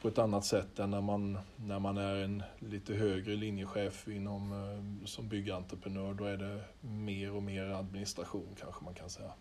på 0.01 0.07
ett 0.07 0.17
annat 0.17 0.45
sätt 0.45 0.79
än 0.79 0.91
när 0.91 1.01
man, 1.01 1.37
när 1.55 1.79
man 1.79 1.97
är 1.97 2.15
en 2.15 2.43
lite 2.59 2.93
högre 2.93 3.35
linjechef 3.35 4.07
inom, 4.07 4.51
eh, 4.51 5.05
som 5.05 5.29
byggentreprenör. 5.29 6.13
Då 6.13 6.25
är 6.25 6.37
det 6.37 6.61
mer 6.81 7.35
och 7.35 7.43
mer 7.43 7.63
administration 7.63 8.47
kanske 8.59 8.85
man 8.85 8.93
kan 8.93 9.09
säga. 9.09 9.31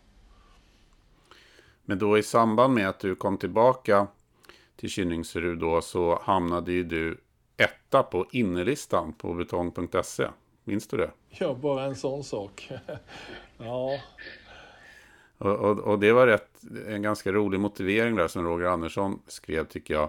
Men 1.84 1.98
då 1.98 2.18
i 2.18 2.22
samband 2.22 2.74
med 2.74 2.88
att 2.88 3.00
du 3.00 3.14
kom 3.14 3.38
tillbaka 3.38 4.06
till 4.76 4.90
Kynningsrud 4.90 5.58
då 5.58 5.82
så 5.82 6.18
hamnade 6.22 6.72
ju 6.72 6.84
du 6.84 7.20
etta 7.56 8.02
på 8.02 8.26
innerlistan 8.32 9.12
på 9.12 9.34
betong.se. 9.34 10.24
Minns 10.64 10.87
du 10.87 10.97
det? 10.97 11.11
Ja, 11.28 11.54
bara 11.54 11.85
en 11.85 11.97
sån 11.97 12.25
sak. 12.25 12.71
ja. 13.59 14.00
Och, 15.38 15.56
och, 15.56 15.78
och, 15.78 15.99
det 15.99 16.12
var 16.12 16.26
rätt, 16.26 16.50
en 16.88 17.02
ganska 17.02 17.33
rolig 17.33 17.61
motivering 17.61 18.16
där 18.16 18.28
som 18.28 18.44
Roger 18.44 18.66
Andersson 18.66 19.23
skrev 19.26 19.64
tycker 19.64 19.94
jag. 19.94 20.09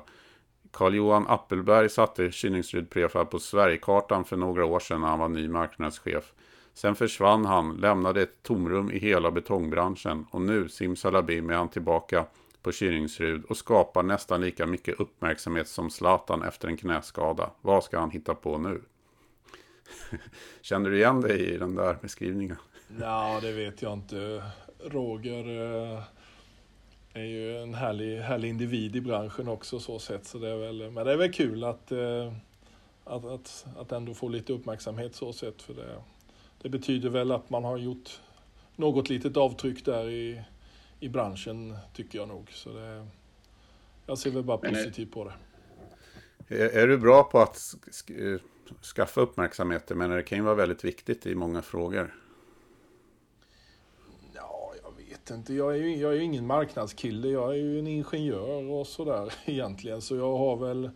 Carl-Johan 0.71 1.27
Appelberg 1.27 1.89
satte 1.89 2.31
Kynningsryd 2.31 2.89
Prefab 2.89 3.29
på 3.29 3.39
Sverigekartan 3.39 4.25
för 4.25 4.37
några 4.37 4.65
år 4.65 4.79
sedan 4.79 5.01
när 5.01 5.07
han 5.07 5.19
var 5.19 5.29
ny 5.29 5.47
marknadschef. 5.47 6.33
Sen 6.73 6.95
försvann 6.95 7.45
han, 7.45 7.75
lämnade 7.75 8.21
ett 8.21 8.43
tomrum 8.43 8.91
i 8.91 8.99
hela 8.99 9.31
betongbranschen 9.31 10.25
och 10.31 10.41
nu 10.41 10.69
simsalabim 10.69 11.49
är 11.49 11.53
han 11.53 11.69
tillbaka 11.69 12.25
på 12.61 12.71
Kynningsrud 12.71 13.45
och 13.45 13.57
skapar 13.57 14.03
nästan 14.03 14.41
lika 14.41 14.65
mycket 14.65 14.99
uppmärksamhet 14.99 15.67
som 15.67 15.89
Zlatan 15.89 16.43
efter 16.43 16.67
en 16.67 16.77
knäskada. 16.77 17.51
Vad 17.61 17.83
ska 17.83 17.99
han 17.99 18.11
hitta 18.11 18.35
på 18.35 18.57
nu? 18.57 18.81
Känner 20.61 20.89
du 20.89 20.97
igen 20.97 21.21
dig 21.21 21.53
i 21.53 21.57
den 21.57 21.75
där 21.75 21.97
beskrivningen? 22.01 22.57
Ja, 22.99 23.39
det 23.41 23.51
vet 23.51 23.81
jag 23.81 23.93
inte. 23.93 24.43
Roger 24.79 25.47
eh, 25.93 26.03
är 27.13 27.23
ju 27.23 27.57
en 27.57 27.73
härlig, 27.73 28.19
härlig 28.19 28.49
individ 28.49 28.95
i 28.95 29.01
branschen 29.01 29.47
också 29.47 29.79
så 29.79 29.99
sett. 29.99 30.25
Så 30.25 30.37
det 30.37 30.49
är 30.49 30.57
väl, 30.57 30.91
men 30.91 31.05
det 31.05 31.11
är 31.11 31.17
väl 31.17 31.33
kul 31.33 31.63
att, 31.63 31.91
eh, 31.91 32.33
att, 33.03 33.25
att, 33.25 33.65
att 33.77 33.91
ändå 33.91 34.13
få 34.13 34.29
lite 34.29 34.53
uppmärksamhet 34.53 35.15
så 35.15 35.33
sett. 35.33 35.61
För 35.61 35.73
det, 35.73 36.03
det 36.61 36.69
betyder 36.69 37.09
väl 37.09 37.31
att 37.31 37.49
man 37.49 37.63
har 37.63 37.77
gjort 37.77 38.21
något 38.75 39.09
litet 39.09 39.37
avtryck 39.37 39.85
där 39.85 40.09
i, 40.09 40.41
i 40.99 41.09
branschen 41.09 41.77
tycker 41.93 42.19
jag 42.19 42.27
nog. 42.27 42.51
Så 42.51 42.73
det, 42.73 43.07
jag 44.05 44.17
ser 44.17 44.31
väl 44.31 44.43
bara 44.43 44.57
positivt 44.57 45.11
på 45.11 45.23
det. 45.23 45.33
Är, 46.47 46.69
är 46.69 46.87
du 46.87 46.97
bra 46.97 47.23
på 47.23 47.39
att 47.39 47.75
skaffa 48.95 49.21
uppmärksamhet? 49.21 49.91
Men 49.95 50.09
det 50.09 50.23
kan 50.23 50.37
ju 50.37 50.43
vara 50.43 50.55
väldigt 50.55 50.83
viktigt 50.83 51.25
i 51.25 51.35
många 51.35 51.61
frågor 51.61 52.13
Jag 54.85 55.29
vet 55.29 55.31
inte. 55.31 55.53
Jag 55.53 55.71
är, 55.73 55.77
ju, 55.77 55.95
jag 55.95 56.11
är 56.11 56.15
ju 56.15 56.23
ingen 56.23 56.47
marknadskille. 56.47 57.27
Jag 57.27 57.51
är 57.51 57.55
ju 57.55 57.79
en 57.79 57.87
ingenjör 57.87 58.71
och 58.71 58.87
sådär 58.87 59.33
egentligen. 59.45 60.01
Så 60.01 60.15
jag 60.15 60.37
har 60.37 60.57
väl 60.57 60.89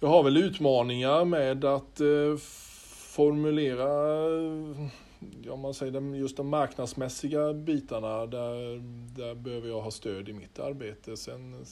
jag 0.00 0.08
har 0.08 0.22
väl 0.22 0.36
utmaningar 0.36 1.24
med 1.24 1.64
att 1.64 2.00
eh, 2.00 2.36
formulera, 3.16 3.88
ja 5.42 5.56
man 5.56 5.74
säger 5.74 6.14
just 6.14 6.36
de 6.36 6.48
marknadsmässiga 6.48 7.52
bitarna. 7.52 8.26
Där, 8.26 8.78
där 9.16 9.34
behöver 9.34 9.68
jag 9.68 9.80
ha 9.80 9.90
stöd 9.90 10.28
i 10.28 10.32
mitt 10.32 10.58
arbete. 10.58 11.16
Sen, 11.16 11.66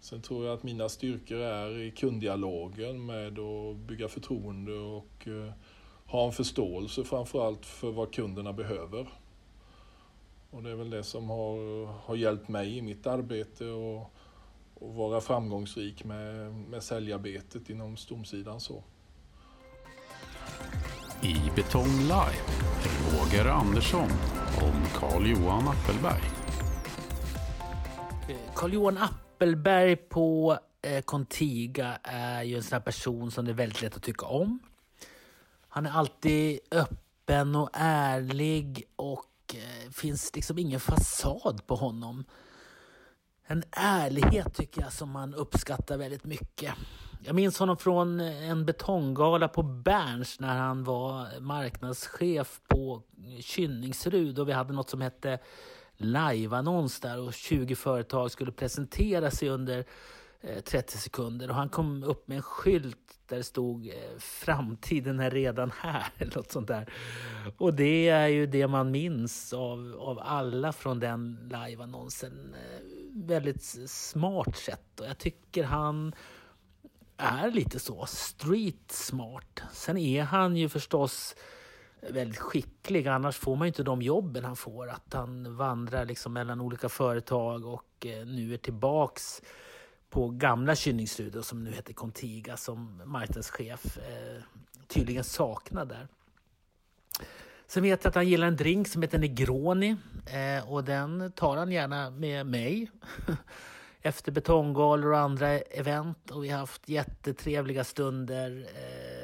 sen 0.00 0.22
tror 0.22 0.44
jag 0.46 0.54
att 0.54 0.62
mina 0.62 0.88
styrkor 0.88 1.38
är 1.38 1.78
i 1.78 1.90
kunddialogen 1.90 3.06
med 3.06 3.38
att 3.38 3.76
bygga 3.76 4.08
förtroende 4.08 4.72
och 4.72 5.28
eh, 5.28 5.52
ha 6.06 6.26
en 6.26 6.32
förståelse 6.32 7.04
framförallt 7.04 7.66
för 7.66 7.90
vad 7.90 8.14
kunderna 8.14 8.52
behöver. 8.52 9.08
Och 10.50 10.62
det 10.62 10.70
är 10.70 10.74
väl 10.74 10.90
det 10.90 11.04
som 11.04 11.30
har, 11.30 11.86
har 11.86 12.16
hjälpt 12.16 12.48
mig 12.48 12.78
i 12.78 12.82
mitt 12.82 13.06
arbete 13.06 13.66
och, 13.66 14.12
och 14.74 14.94
vara 14.94 15.20
framgångsrik 15.20 16.04
med, 16.04 16.52
med 16.54 16.82
säljarbetet 16.82 17.70
inom 17.70 17.96
stomsidan 17.96 18.60
så. 18.60 18.82
I 21.22 21.36
Betong 21.56 21.98
Live, 22.00 22.44
Roger 23.12 23.46
Andersson 23.46 24.08
om 24.62 24.84
Carl-Johan 24.94 25.68
Appelberg. 25.68 26.22
Carl-Johan 28.54 28.96
Appelberg 28.96 29.29
Appelberg 29.40 29.96
på 29.96 30.58
eh, 30.82 31.02
Contiga 31.02 31.98
är 32.02 32.42
ju 32.42 32.56
en 32.56 32.62
sån 32.62 32.72
här 32.76 32.80
person 32.80 33.30
som 33.30 33.44
det 33.44 33.50
är 33.50 33.54
väldigt 33.54 33.82
lätt 33.82 33.96
att 33.96 34.02
tycka 34.02 34.26
om. 34.26 34.58
Han 35.68 35.86
är 35.86 35.90
alltid 35.90 36.60
öppen 36.70 37.56
och 37.56 37.70
ärlig 37.72 38.84
och 38.96 39.54
eh, 39.54 39.90
finns 39.90 40.34
liksom 40.34 40.58
ingen 40.58 40.80
fasad 40.80 41.66
på 41.66 41.74
honom. 41.74 42.24
En 43.46 43.62
ärlighet 43.70 44.54
tycker 44.54 44.82
jag 44.82 44.92
som 44.92 45.10
man 45.10 45.34
uppskattar 45.34 45.96
väldigt 45.96 46.24
mycket. 46.24 46.74
jag 47.24 47.34
minns 47.34 47.58
honom 47.58 47.76
från 47.76 48.20
en 48.20 48.66
betonggala 48.66 49.48
på 49.48 49.62
Berns 49.62 50.40
när 50.40 50.58
han 50.58 50.84
var 50.84 51.40
marknadschef 51.40 52.60
på 52.68 53.02
Kynningsrud 53.40 54.38
och 54.38 54.48
vi 54.48 54.52
hade 54.52 54.72
något 54.72 54.90
som 54.90 55.00
hette 55.00 55.38
live-annons 56.00 57.00
där 57.00 57.20
och 57.20 57.34
20 57.34 57.74
företag 57.74 58.30
skulle 58.30 58.52
presentera 58.52 59.30
sig 59.30 59.48
under 59.48 59.84
eh, 60.40 60.60
30 60.60 60.98
sekunder 60.98 61.48
och 61.48 61.54
han 61.54 61.68
kom 61.68 62.02
upp 62.04 62.28
med 62.28 62.36
en 62.36 62.42
skylt 62.42 62.96
där 63.26 63.36
det 63.36 63.44
stod 63.44 63.86
eh, 63.86 64.18
framtiden 64.18 65.20
är 65.20 65.30
redan 65.30 65.72
här 65.80 66.06
eller 66.18 66.36
något 66.36 66.52
sånt 66.52 66.68
där. 66.68 66.92
Och 67.58 67.74
det 67.74 68.08
är 68.08 68.26
ju 68.26 68.46
det 68.46 68.68
man 68.68 68.90
minns 68.90 69.52
av, 69.52 69.96
av 69.98 70.18
alla 70.18 70.72
från 70.72 71.00
den 71.00 71.38
live-annonsen. 71.42 72.54
Eh, 72.54 72.84
väldigt 73.12 73.62
smart 73.90 74.56
sätt 74.56 75.00
och 75.00 75.06
jag 75.06 75.18
tycker 75.18 75.64
han 75.64 76.12
är 77.16 77.50
lite 77.50 77.78
så 77.78 78.06
street 78.06 78.92
smart. 78.92 79.62
Sen 79.72 79.96
är 79.96 80.22
han 80.22 80.56
ju 80.56 80.68
förstås 80.68 81.34
väldigt 82.00 82.38
skicklig. 82.38 83.08
Annars 83.08 83.36
får 83.36 83.56
man 83.56 83.66
ju 83.66 83.68
inte 83.68 83.82
de 83.82 84.02
jobben 84.02 84.44
han 84.44 84.56
får. 84.56 84.88
Att 84.88 85.12
han 85.12 85.56
vandrar 85.56 86.04
liksom 86.04 86.32
mellan 86.32 86.60
olika 86.60 86.88
företag 86.88 87.66
och 87.66 88.06
eh, 88.06 88.26
nu 88.26 88.54
är 88.54 88.58
tillbaks 88.58 89.42
på 90.10 90.28
gamla 90.28 90.76
Kynningstudion 90.76 91.42
som 91.42 91.64
nu 91.64 91.72
heter 91.72 91.92
Contiga 91.92 92.56
som 92.56 93.02
marknadschef 93.04 93.98
eh, 93.98 94.42
tydligen 94.88 95.24
saknar 95.24 95.84
där. 95.84 96.08
Sen 97.66 97.82
vet 97.82 98.04
jag 98.04 98.08
att 98.08 98.14
han 98.14 98.28
gillar 98.28 98.46
en 98.46 98.56
drink 98.56 98.88
som 98.88 99.02
heter 99.02 99.18
Negroni 99.18 99.96
eh, 100.26 100.72
och 100.72 100.84
den 100.84 101.32
tar 101.32 101.56
han 101.56 101.72
gärna 101.72 102.10
med 102.10 102.46
mig 102.46 102.90
efter 104.02 104.32
betonggalor 104.32 105.12
och 105.12 105.18
andra 105.18 105.48
event 105.58 106.30
och 106.30 106.44
vi 106.44 106.48
har 106.48 106.58
haft 106.58 106.88
jättetrevliga 106.88 107.84
stunder 107.84 108.66
eh, 108.74 109.19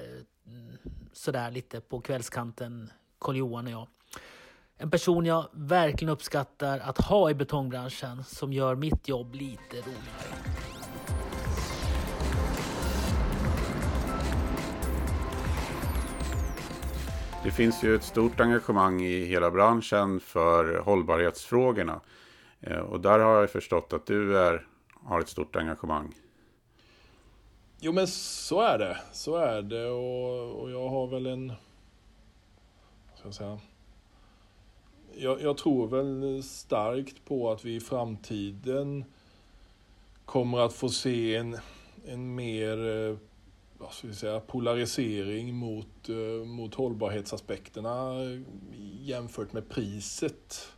sådär 1.16 1.50
lite 1.50 1.80
på 1.80 2.00
kvällskanten, 2.00 2.90
Karl-Johan 3.18 3.66
och 3.66 3.72
jag. 3.72 3.88
En 4.78 4.90
person 4.90 5.26
jag 5.26 5.48
verkligen 5.52 6.12
uppskattar 6.12 6.78
att 6.78 6.98
ha 6.98 7.30
i 7.30 7.34
betongbranschen 7.34 8.24
som 8.24 8.52
gör 8.52 8.74
mitt 8.74 9.08
jobb 9.08 9.34
lite 9.34 9.76
roligare. 9.76 10.36
Det 17.44 17.50
finns 17.50 17.84
ju 17.84 17.94
ett 17.94 18.04
stort 18.04 18.40
engagemang 18.40 19.02
i 19.02 19.24
hela 19.24 19.50
branschen 19.50 20.20
för 20.20 20.78
hållbarhetsfrågorna. 20.78 22.00
Eh, 22.60 22.78
och 22.78 23.00
där 23.00 23.18
har 23.18 23.40
jag 23.40 23.50
förstått 23.50 23.92
att 23.92 24.06
du 24.06 24.38
är, 24.38 24.66
har 25.04 25.20
ett 25.20 25.28
stort 25.28 25.56
engagemang. 25.56 26.14
Jo 27.86 27.92
men 27.92 28.06
så 28.06 28.60
är 28.60 28.78
det. 28.78 28.98
Så 29.12 29.36
är 29.36 29.62
det 29.62 29.88
och, 29.88 30.62
och 30.62 30.70
jag 30.70 30.88
har 30.88 31.06
väl 31.06 31.26
en... 31.26 31.52
Ska 33.14 33.28
jag 33.28 33.34
säga? 33.34 33.58
Jag, 35.16 35.42
jag 35.42 35.56
tror 35.56 35.86
väl 35.86 36.42
starkt 36.42 37.24
på 37.24 37.50
att 37.50 37.64
vi 37.64 37.74
i 37.74 37.80
framtiden 37.80 39.04
kommer 40.24 40.58
att 40.58 40.72
få 40.72 40.88
se 40.88 41.36
en, 41.36 41.58
en 42.06 42.34
mer 42.34 43.08
eh, 43.08 43.16
vad 43.78 43.92
ska 43.92 44.08
vi 44.08 44.14
säga, 44.14 44.40
polarisering 44.40 45.54
mot, 45.54 46.08
eh, 46.08 46.46
mot 46.46 46.74
hållbarhetsaspekterna 46.74 48.14
jämfört 49.00 49.52
med 49.52 49.68
priset. 49.68 50.72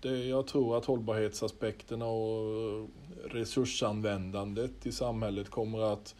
Det, 0.00 0.24
jag 0.24 0.46
tror 0.46 0.78
att 0.78 0.84
hållbarhetsaspekterna 0.84 2.06
och 2.06 2.88
resursanvändandet 3.24 4.86
i 4.86 4.92
samhället 4.92 5.50
kommer 5.50 5.92
att 5.92 6.14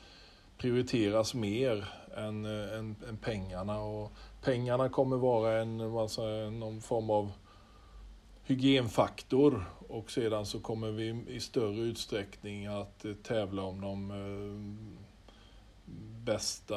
prioriteras 0.58 1.34
mer 1.34 1.88
än, 2.16 2.44
eh, 2.44 2.78
än, 2.78 2.96
än 3.08 3.16
pengarna. 3.22 3.80
Och 3.80 4.12
pengarna 4.42 4.88
kommer 4.88 5.16
vara 5.16 5.60
en, 5.60 5.80
alltså, 5.80 6.22
någon 6.50 6.80
form 6.80 7.10
av 7.10 7.32
hygienfaktor 8.42 9.64
och 9.88 10.10
sedan 10.10 10.46
så 10.46 10.60
kommer 10.60 10.90
vi 10.90 11.24
i 11.28 11.40
större 11.40 11.80
utsträckning 11.80 12.66
att 12.66 13.04
eh, 13.04 13.12
tävla 13.14 13.62
om 13.62 13.80
de 13.80 14.10
eh, 14.10 14.88
bästa 16.24 16.76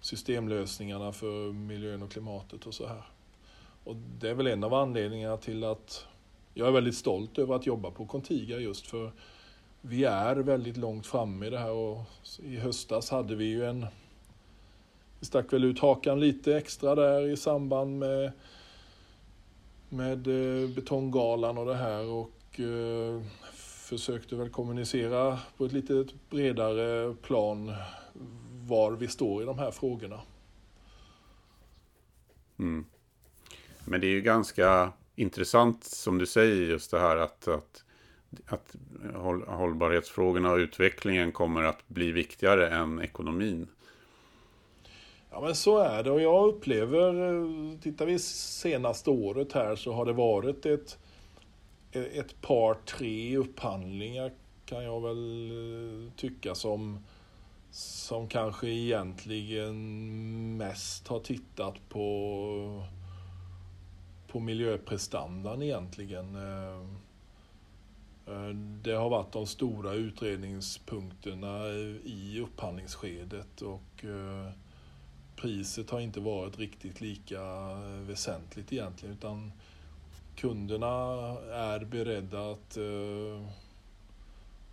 systemlösningarna 0.00 1.12
för 1.12 1.52
miljön 1.52 2.02
och 2.02 2.10
klimatet 2.10 2.66
och 2.66 2.74
så 2.74 2.86
här. 2.86 3.13
Och 3.84 3.96
det 3.96 4.30
är 4.30 4.34
väl 4.34 4.46
en 4.46 4.64
av 4.64 4.74
anledningarna 4.74 5.36
till 5.36 5.64
att 5.64 6.06
jag 6.54 6.68
är 6.68 6.72
väldigt 6.72 6.96
stolt 6.96 7.38
över 7.38 7.54
att 7.54 7.66
jobba 7.66 7.90
på 7.90 8.06
Contiga 8.06 8.58
just 8.58 8.86
för 8.86 9.12
vi 9.80 10.04
är 10.04 10.36
väldigt 10.36 10.76
långt 10.76 11.06
framme 11.06 11.46
i 11.46 11.50
det 11.50 11.58
här 11.58 11.72
och 11.72 12.00
i 12.42 12.56
höstas 12.56 13.10
hade 13.10 13.34
vi 13.34 13.44
ju 13.44 13.64
en 13.64 13.86
vi 15.20 15.26
stack 15.26 15.52
väl 15.52 15.64
ut 15.64 15.78
hakan 15.78 16.20
lite 16.20 16.56
extra 16.56 16.94
där 16.94 17.28
i 17.28 17.36
samband 17.36 17.98
med 17.98 18.32
med 19.88 20.26
eh, 20.26 20.68
betonggalan 20.68 21.58
och 21.58 21.66
det 21.66 21.74
här 21.74 22.06
och 22.06 22.60
eh, 22.60 23.22
försökte 23.88 24.36
väl 24.36 24.50
kommunicera 24.50 25.38
på 25.56 25.64
ett 25.64 25.72
lite 25.72 26.06
bredare 26.30 27.14
plan 27.14 27.74
var 28.66 28.92
vi 28.92 29.08
står 29.08 29.42
i 29.42 29.46
de 29.46 29.58
här 29.58 29.70
frågorna. 29.70 30.20
Mm. 32.58 32.84
Men 33.84 34.00
det 34.00 34.06
är 34.06 34.10
ju 34.10 34.20
ganska 34.20 34.92
intressant 35.16 35.84
som 35.84 36.18
du 36.18 36.26
säger 36.26 36.66
just 36.66 36.90
det 36.90 37.00
här 37.00 37.16
att, 37.16 37.48
att, 37.48 37.84
att 38.46 38.76
hållbarhetsfrågorna 39.46 40.52
och 40.52 40.56
utvecklingen 40.56 41.32
kommer 41.32 41.62
att 41.62 41.88
bli 41.88 42.12
viktigare 42.12 42.68
än 42.68 43.00
ekonomin. 43.00 43.68
Ja 45.30 45.40
men 45.40 45.54
så 45.54 45.78
är 45.78 46.02
det 46.02 46.10
och 46.10 46.20
jag 46.20 46.48
upplever, 46.48 47.32
eh, 47.32 47.78
tittar 47.80 48.06
vi 48.06 48.18
senaste 48.18 49.10
året 49.10 49.52
här 49.52 49.76
så 49.76 49.92
har 49.92 50.04
det 50.04 50.12
varit 50.12 50.66
ett 50.66 50.98
eh, 51.92 52.02
ett 52.02 52.40
par, 52.40 52.74
tre 52.74 53.36
upphandlingar 53.36 54.32
kan 54.66 54.84
jag 54.84 55.00
väl 55.00 55.50
eh, 55.50 56.12
tycka 56.16 56.54
som, 56.54 56.98
som 57.70 58.28
kanske 58.28 58.68
egentligen 58.68 59.76
mest 60.56 61.08
har 61.08 61.20
tittat 61.20 61.74
på, 61.88 62.84
på 64.34 64.40
miljöprestandan 64.40 65.62
egentligen. 65.62 66.36
Eh, 66.36 66.80
eh, 68.34 68.48
det 68.82 68.92
har 68.92 69.10
varit 69.10 69.32
de 69.32 69.46
stora 69.46 69.92
utredningspunkterna 69.92 71.68
i 72.04 72.40
upphandlingsskedet 72.40 73.62
och 73.62 74.04
eh, 74.04 74.50
priset 75.36 75.90
har 75.90 76.00
inte 76.00 76.20
varit 76.20 76.58
riktigt 76.58 77.00
lika 77.00 77.40
väsentligt 78.06 78.72
egentligen 78.72 79.14
utan 79.14 79.52
kunderna 80.36 80.86
är 81.52 81.84
beredda 81.84 82.50
att, 82.50 82.78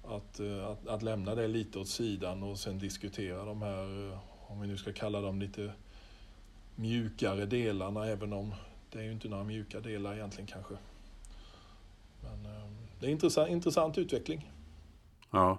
att, 0.04 0.40
att, 0.40 0.88
att, 0.88 1.04
lämna 1.04 1.36
det 1.36 1.48
lite 1.48 1.80
åt 1.80 1.88
sidan 1.88 2.44
och 2.44 2.60
sen 2.60 2.80
diskutera 2.80 3.46
de 3.46 3.62
här, 3.62 4.18
om 4.48 4.62
vi 4.62 4.68
nu 4.68 4.78
ska 4.78 4.94
kalla 4.94 5.22
dem 5.22 5.40
lite 5.40 5.72
mjukare 6.76 7.46
delarna, 7.46 8.06
även 8.06 8.34
om 8.34 8.54
det 8.92 9.00
är 9.00 9.04
ju 9.04 9.12
inte 9.12 9.28
några 9.28 9.44
mjuka 9.44 9.80
delar 9.80 10.14
egentligen 10.14 10.48
kanske. 10.48 10.74
Men 12.22 12.46
eh, 12.46 12.68
det 13.00 13.06
är 13.06 13.08
en 13.08 13.14
intressant, 13.14 13.50
intressant 13.50 13.98
utveckling. 13.98 14.52
Ja, 15.32 15.58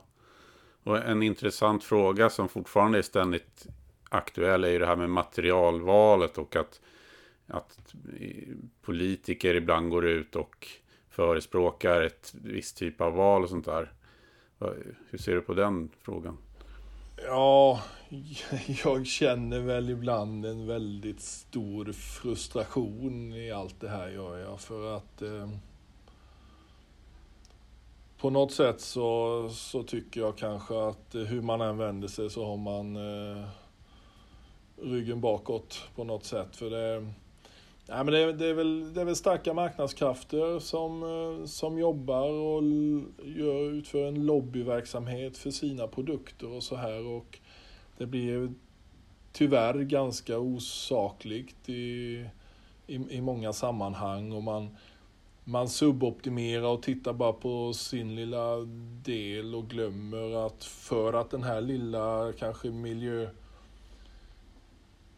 och 0.83 0.99
en 0.99 1.23
intressant 1.23 1.85
fråga 1.85 2.31
som 2.31 2.49
fortfarande 2.49 2.99
är 2.99 3.03
ständigt 3.03 3.67
aktuell 4.09 4.65
är 4.65 4.69
ju 4.69 4.79
det 4.79 4.87
här 4.87 4.97
med 4.97 5.11
materialvalet 5.11 6.39
och 6.39 6.57
att 6.57 6.81
att 7.47 7.95
politiker 8.83 9.55
ibland 9.55 9.91
går 9.91 10.07
ut 10.07 10.37
och 10.37 10.69
förespråkar 11.09 12.03
ett 12.03 12.35
visst 12.43 12.77
typ 12.77 13.01
av 13.01 13.13
val 13.13 13.43
och 13.43 13.49
sånt 13.49 13.65
där. 13.65 13.93
Hur 15.11 15.19
ser 15.19 15.35
du 15.35 15.41
på 15.41 15.55
den 15.55 15.91
frågan? 16.01 16.39
Ja, 17.27 17.83
jag 18.85 19.07
känner 19.07 19.61
väl 19.61 19.91
ibland 19.91 20.47
en 20.47 20.67
väldigt 20.67 21.21
stor 21.21 21.93
frustration 21.93 23.33
i 23.35 23.51
allt 23.51 23.81
det 23.81 23.89
här 23.89 24.09
gör 24.09 24.39
jag 24.39 24.61
för 24.61 24.97
att 24.97 25.23
eh, 25.23 25.49
på 28.19 28.31
något 28.31 28.53
sätt 28.53 28.81
så, 28.81 29.49
så 29.51 29.83
tycker 29.83 30.21
jag 30.21 30.37
kanske 30.37 30.89
att 30.89 31.15
hur 31.15 31.43
man 31.43 31.61
än 31.61 31.79
vänder 31.79 32.09
sig 32.09 32.31
så 32.31 32.45
har 32.45 32.57
man 32.57 32.97
eh, 32.97 33.45
ryggen 34.83 35.21
bakåt 35.21 35.83
på 35.95 36.05
något 36.05 36.25
sätt. 36.25 36.57
För 36.57 36.71
det, 36.71 37.01
nej 37.89 38.05
men 38.05 38.07
det, 38.07 38.19
är, 38.19 38.33
det, 38.33 38.47
är 38.47 38.55
väl, 38.55 38.95
det 38.95 39.01
är 39.01 39.05
väl 39.05 39.17
starka 39.17 39.55
marknadskrafter 39.55 40.59
som, 40.59 41.03
eh, 41.03 41.47
som 41.47 41.79
jobbar 41.79 42.31
och 42.31 42.63
gör, 43.25 43.73
utför 43.73 44.09
en 44.09 44.27
lobbyverksamhet 44.27 45.39
för 45.39 45.51
sina 45.51 45.87
produkter 45.87 46.53
och 46.53 46.63
så 46.63 46.77
här. 46.77 47.07
Och 47.07 47.39
det 47.99 48.07
blir 48.07 48.53
tyvärr 49.33 49.75
ganska 49.75 50.39
osakligt 50.39 51.69
i, 51.69 52.27
i, 52.87 52.95
i 52.95 53.21
många 53.21 53.53
sammanhang 53.53 54.33
och 54.33 54.43
man, 54.43 54.77
man 55.45 55.69
suboptimerar 55.69 56.67
och 56.67 56.83
tittar 56.83 57.13
bara 57.13 57.33
på 57.33 57.73
sin 57.73 58.15
lilla 58.15 58.57
del 59.05 59.55
och 59.55 59.69
glömmer 59.69 60.47
att 60.47 60.65
för 60.65 61.13
att 61.13 61.31
den 61.31 61.43
här 61.43 61.61
lilla 61.61 62.33
kanske 62.39 62.71
miljö 62.71 63.29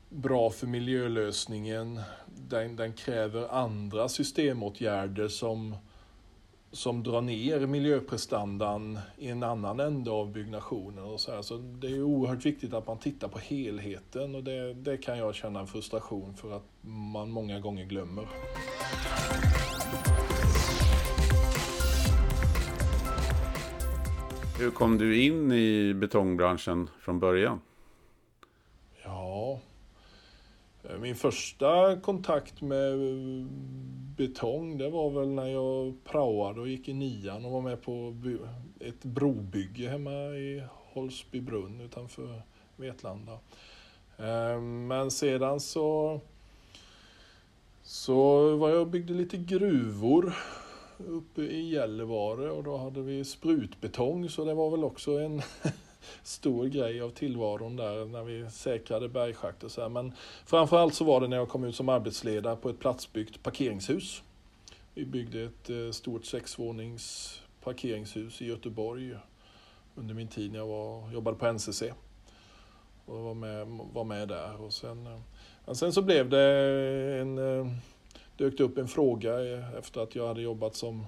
bra 0.09 0.51
för 0.51 0.67
miljölösningen, 0.67 2.01
den, 2.27 2.77
den 2.77 2.93
kräver 2.93 3.49
andra 3.49 4.09
systemåtgärder 4.09 5.29
som 5.29 5.77
som 6.75 7.03
drar 7.03 7.21
ner 7.21 7.67
miljöprestandan 7.67 8.99
i 9.19 9.29
en 9.29 9.43
annan 9.43 9.81
ände 9.81 10.11
av 10.11 10.33
byggnationen. 10.33 11.05
Och 11.05 11.21
så, 11.21 11.33
här. 11.33 11.43
så 11.43 11.57
det 11.57 11.87
är 11.87 12.03
oerhört 12.03 12.47
viktigt 12.47 12.75
att 12.75 12.87
man 12.87 12.99
tittar 12.99 13.29
på 13.29 13.39
helheten 13.39 14.35
och 14.35 14.45
det, 14.45 14.75
det 14.75 14.97
kan 14.97 15.19
jag 15.19 15.35
känna 15.35 15.61
en 15.61 15.67
frustration 15.67 16.35
för 16.35 16.57
att 16.57 16.63
man 16.81 17.31
många 17.31 17.61
gånger 17.61 17.85
glömmer. 17.85 18.27
Hur 24.59 24.71
kom 24.71 24.99
du 24.99 25.23
in 25.23 25.53
i 25.53 25.95
betongbranschen 25.95 26.91
från 27.01 27.19
början? 27.21 27.61
Ja, 29.05 29.61
Eh, 30.91 30.99
min 30.99 31.17
första 31.17 32.01
kontakt 32.01 32.61
med 32.61 32.93
eh, 32.93 33.47
betong, 34.17 34.79
det 34.79 34.91
var 34.91 35.11
väl 35.11 35.29
när 35.29 35.47
jag 35.47 35.95
praoade 36.05 36.61
och 36.61 36.69
gick 36.69 36.89
i 36.89 36.93
nian 36.93 37.45
och 37.45 37.51
var 37.51 37.61
med 37.61 37.83
på 37.83 38.15
ett 38.81 39.05
brobygge 39.05 39.89
hemma 39.89 40.11
i 40.37 40.63
Holsbybrunn 40.93 41.81
utanför 41.81 42.43
Vetlanda. 42.77 43.39
Eh, 44.17 44.61
men 44.61 45.11
sedan 45.11 45.61
så, 45.61 46.21
så 47.83 48.57
var 48.57 48.71
jag 48.71 48.81
och 48.81 48.87
byggde 48.87 49.15
lite 49.15 49.37
gruvor 49.37 50.35
uppe 50.99 51.43
i 51.43 51.71
Gällivare 51.71 52.51
och 52.51 52.65
då 52.65 52.77
hade 52.77 53.03
vi 53.03 53.25
sprutbetong 53.25 54.29
så 54.29 54.45
det 54.45 54.55
var 54.55 54.71
väl 54.71 54.85
också 54.85 55.11
en 55.11 55.43
stor 56.23 56.67
grej 56.67 57.01
av 57.01 57.11
tillvaron 57.11 57.77
där 57.77 58.05
när 58.05 58.23
vi 58.23 58.51
säkrade 58.51 59.09
bergschakt 59.09 59.65
och 59.65 59.71
så 59.71 59.83
här. 59.83 59.89
Men 59.89 60.13
framförallt 60.47 60.95
så 60.95 61.05
var 61.05 61.21
det 61.21 61.29
när 61.29 61.37
jag 61.37 61.49
kom 61.49 61.65
ut 61.65 61.77
som 61.77 61.89
arbetsledare 61.89 62.57
på 62.57 62.69
ett 62.69 62.79
platsbyggt 62.79 63.43
parkeringshus. 63.43 64.23
Vi 64.95 65.05
byggde 65.05 65.43
ett 65.43 65.71
eh, 65.71 65.91
stort 65.91 66.25
sexvånings 66.25 67.41
parkeringshus 67.63 68.43
i 68.43 68.47
Göteborg 68.47 69.17
under 69.95 70.15
min 70.15 70.29
tid 70.29 70.53
när 70.53 70.59
jag 70.59 70.67
var, 70.67 71.13
jobbade 71.13 71.37
på 71.37 71.53
NCC. 71.53 71.83
Och 73.07 73.19
var 73.19 73.35
med, 73.35 73.67
var 73.93 74.05
med 74.05 74.29
där. 74.29 74.63
Och 74.63 74.73
sen, 74.73 75.07
eh, 75.07 75.21
men 75.67 75.77
sen 75.77 75.93
så 75.93 76.03
blev 76.03 76.29
det 76.29 76.43
en, 77.21 77.39
eh, 77.39 77.67
dök 78.37 78.59
det 78.59 78.65
upp 78.65 78.79
en 78.79 78.89
fråga 78.89 79.41
efter 79.79 80.01
att 80.01 80.15
jag 80.15 80.29
hade 80.29 80.43
jobbat 80.43 80.75
som 80.75 81.07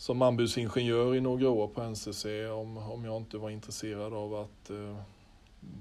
som 0.00 0.22
anbudsingenjör 0.22 1.14
i 1.14 1.20
några 1.20 1.48
år 1.48 1.68
på 1.68 1.82
NCC 1.82 2.24
om, 2.52 2.76
om 2.76 3.04
jag 3.04 3.16
inte 3.16 3.38
var 3.38 3.50
intresserad 3.50 4.14
av 4.14 4.34
att 4.34 4.70
eh, 4.70 4.96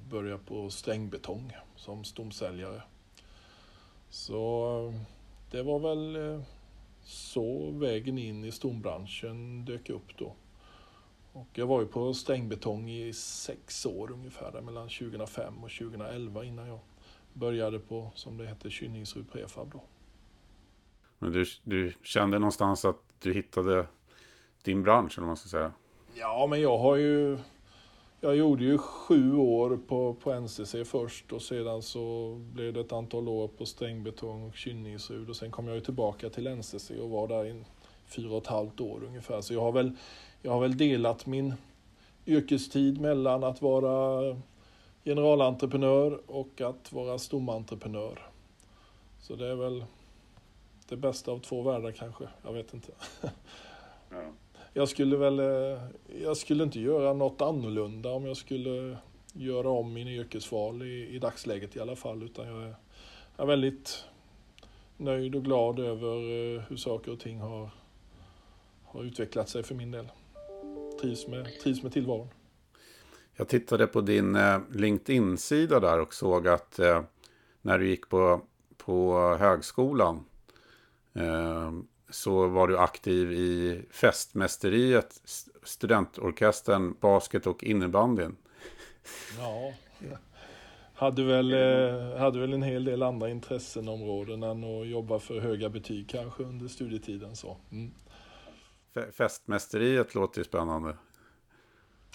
börja 0.09 0.37
på 0.37 0.69
strängbetong 0.69 1.51
som 1.75 2.03
stomsäljare. 2.03 2.81
Så 4.09 4.65
eh, 4.87 5.01
det 5.51 5.63
var 5.63 5.79
väl 5.79 6.15
eh, 6.15 6.41
så 7.03 7.71
vägen 7.71 8.17
in 8.17 8.45
i 8.45 8.51
stombranschen 8.51 9.65
dök 9.65 9.89
upp 9.89 10.17
då. 10.17 10.35
Och 11.33 11.47
jag 11.53 11.67
var 11.67 11.81
ju 11.81 11.87
på 11.87 12.13
strängbetong 12.13 12.89
i 12.89 13.13
sex 13.13 13.85
år 13.85 14.11
ungefär, 14.11 14.51
där 14.51 14.61
mellan 14.61 14.89
2005 14.89 15.63
och 15.63 15.71
2011 15.71 16.43
innan 16.43 16.67
jag 16.67 16.79
började 17.33 17.79
på, 17.79 18.11
som 18.15 18.37
det 18.37 18.47
hette, 18.47 18.69
Kynningsrud 18.69 19.31
Prefab 19.31 19.71
då. 19.71 19.81
Men 21.19 21.31
du, 21.31 21.45
du 21.63 21.93
kände 22.03 22.39
någonstans 22.39 22.85
att 22.85 23.01
du 23.19 23.33
hittade 23.33 23.87
din 24.63 24.83
bransch, 24.83 25.17
eller 25.17 25.21
vad 25.21 25.27
man 25.27 25.37
ska 25.37 25.49
säga? 25.49 25.71
Ja, 26.13 26.47
men 26.49 26.61
jag 26.61 26.77
har 26.77 26.95
ju... 26.95 27.37
Jag 28.21 28.35
gjorde 28.35 28.63
ju 28.63 28.77
sju 28.77 29.35
år 29.35 29.79
på, 29.87 30.13
på 30.13 30.39
NCC 30.39 30.75
först 30.85 31.33
och 31.33 31.41
sedan 31.41 31.81
så 31.81 32.35
blev 32.53 32.73
det 32.73 32.79
ett 32.79 32.91
antal 32.91 33.27
år 33.27 33.47
på 33.47 33.65
strängbetong 33.65 34.47
och 34.47 34.55
Kynningsrud 34.55 35.29
och 35.29 35.35
sen 35.35 35.51
kom 35.51 35.67
jag 35.67 35.75
ju 35.75 35.81
tillbaka 35.81 36.29
till 36.29 36.47
NCC 36.47 36.91
och 37.01 37.09
var 37.09 37.27
där 37.27 37.45
i 37.45 37.63
fyra 38.05 38.31
och 38.31 38.41
ett 38.41 38.47
halvt 38.47 38.81
år 38.81 39.03
ungefär. 39.03 39.41
Så 39.41 39.53
jag 39.53 39.61
har 39.61 39.71
väl, 39.71 39.91
jag 40.41 40.51
har 40.51 40.59
väl 40.59 40.77
delat 40.77 41.25
min 41.25 41.53
yrkestid 42.25 43.01
mellan 43.01 43.43
att 43.43 43.61
vara 43.61 44.37
generalentreprenör 45.03 46.21
och 46.27 46.61
att 46.61 46.91
vara 46.91 47.17
stomentreprenör. 47.19 48.29
Så 49.21 49.35
det 49.35 49.47
är 49.47 49.55
väl 49.55 49.85
det 50.89 50.97
bästa 50.97 51.31
av 51.31 51.39
två 51.39 51.61
världar 51.61 51.91
kanske, 51.91 52.27
jag 52.43 52.53
vet 52.53 52.73
inte. 52.73 52.91
Ja 54.09 54.17
jag 54.79 54.89
skulle 54.89 55.17
väl, 55.17 55.39
eh, 55.39 55.81
jag 56.23 56.37
skulle 56.37 56.63
inte 56.63 56.79
göra 56.79 57.13
något 57.13 57.41
annorlunda 57.41 58.09
om 58.09 58.25
jag 58.25 58.37
skulle 58.37 58.97
göra 59.33 59.69
om 59.69 59.93
min 59.93 60.07
yrkesval 60.07 60.81
i, 60.81 61.07
i 61.15 61.19
dagsläget 61.19 61.75
i 61.75 61.79
alla 61.79 61.95
fall, 61.95 62.23
utan 62.23 62.47
jag 62.47 62.63
är, 62.63 62.75
jag 63.35 63.43
är 63.43 63.47
väldigt 63.47 64.05
nöjd 64.97 65.35
och 65.35 65.43
glad 65.43 65.79
över 65.79 66.15
eh, 66.15 66.61
hur 66.61 66.75
saker 66.75 67.11
och 67.11 67.19
ting 67.19 67.39
har, 67.39 67.69
har 68.83 69.03
utvecklat 69.03 69.49
sig 69.49 69.63
för 69.63 69.75
min 69.75 69.91
del. 69.91 70.11
Trivs 71.01 71.27
med, 71.27 71.59
trivs 71.63 71.83
med 71.83 71.93
tillvaron. 71.93 72.27
Jag 73.35 73.47
tittade 73.47 73.87
på 73.87 74.01
din 74.01 74.35
eh, 74.35 74.59
LinkedIn-sida 74.71 75.79
där 75.79 75.99
och 75.99 76.13
såg 76.13 76.47
att 76.47 76.79
när 77.61 77.79
du 77.79 77.89
gick 77.89 78.09
på, 78.09 78.41
på 78.77 79.19
högskolan 79.39 80.25
så 82.09 82.47
var 82.47 82.67
du 82.67 82.77
aktiv 82.77 83.31
i 83.31 83.81
festmästeriet, 83.91 85.21
studentorkestern, 85.63 86.95
basket 86.99 87.47
och 87.47 87.63
innebandyn. 87.63 88.35
Ja, 89.39 89.73
hade 90.99 91.23
väl, 91.23 91.53
eh, 91.53 92.19
hade 92.19 92.39
väl 92.39 92.53
en 92.53 92.63
hel 92.63 92.83
del 92.83 93.03
andra 93.03 93.29
intressenområden 93.29 94.43
än 94.43 94.63
att 94.63 94.87
jobba 94.87 95.19
för 95.19 95.39
höga 95.39 95.69
betyg 95.69 96.09
kanske 96.09 96.43
under 96.43 96.67
studietiden. 96.67 97.35
Så. 97.35 97.57
Mm. 97.71 97.91
Festmästeriet 99.11 100.15
låter 100.15 100.39
ju 100.39 100.43
spännande. 100.43 100.95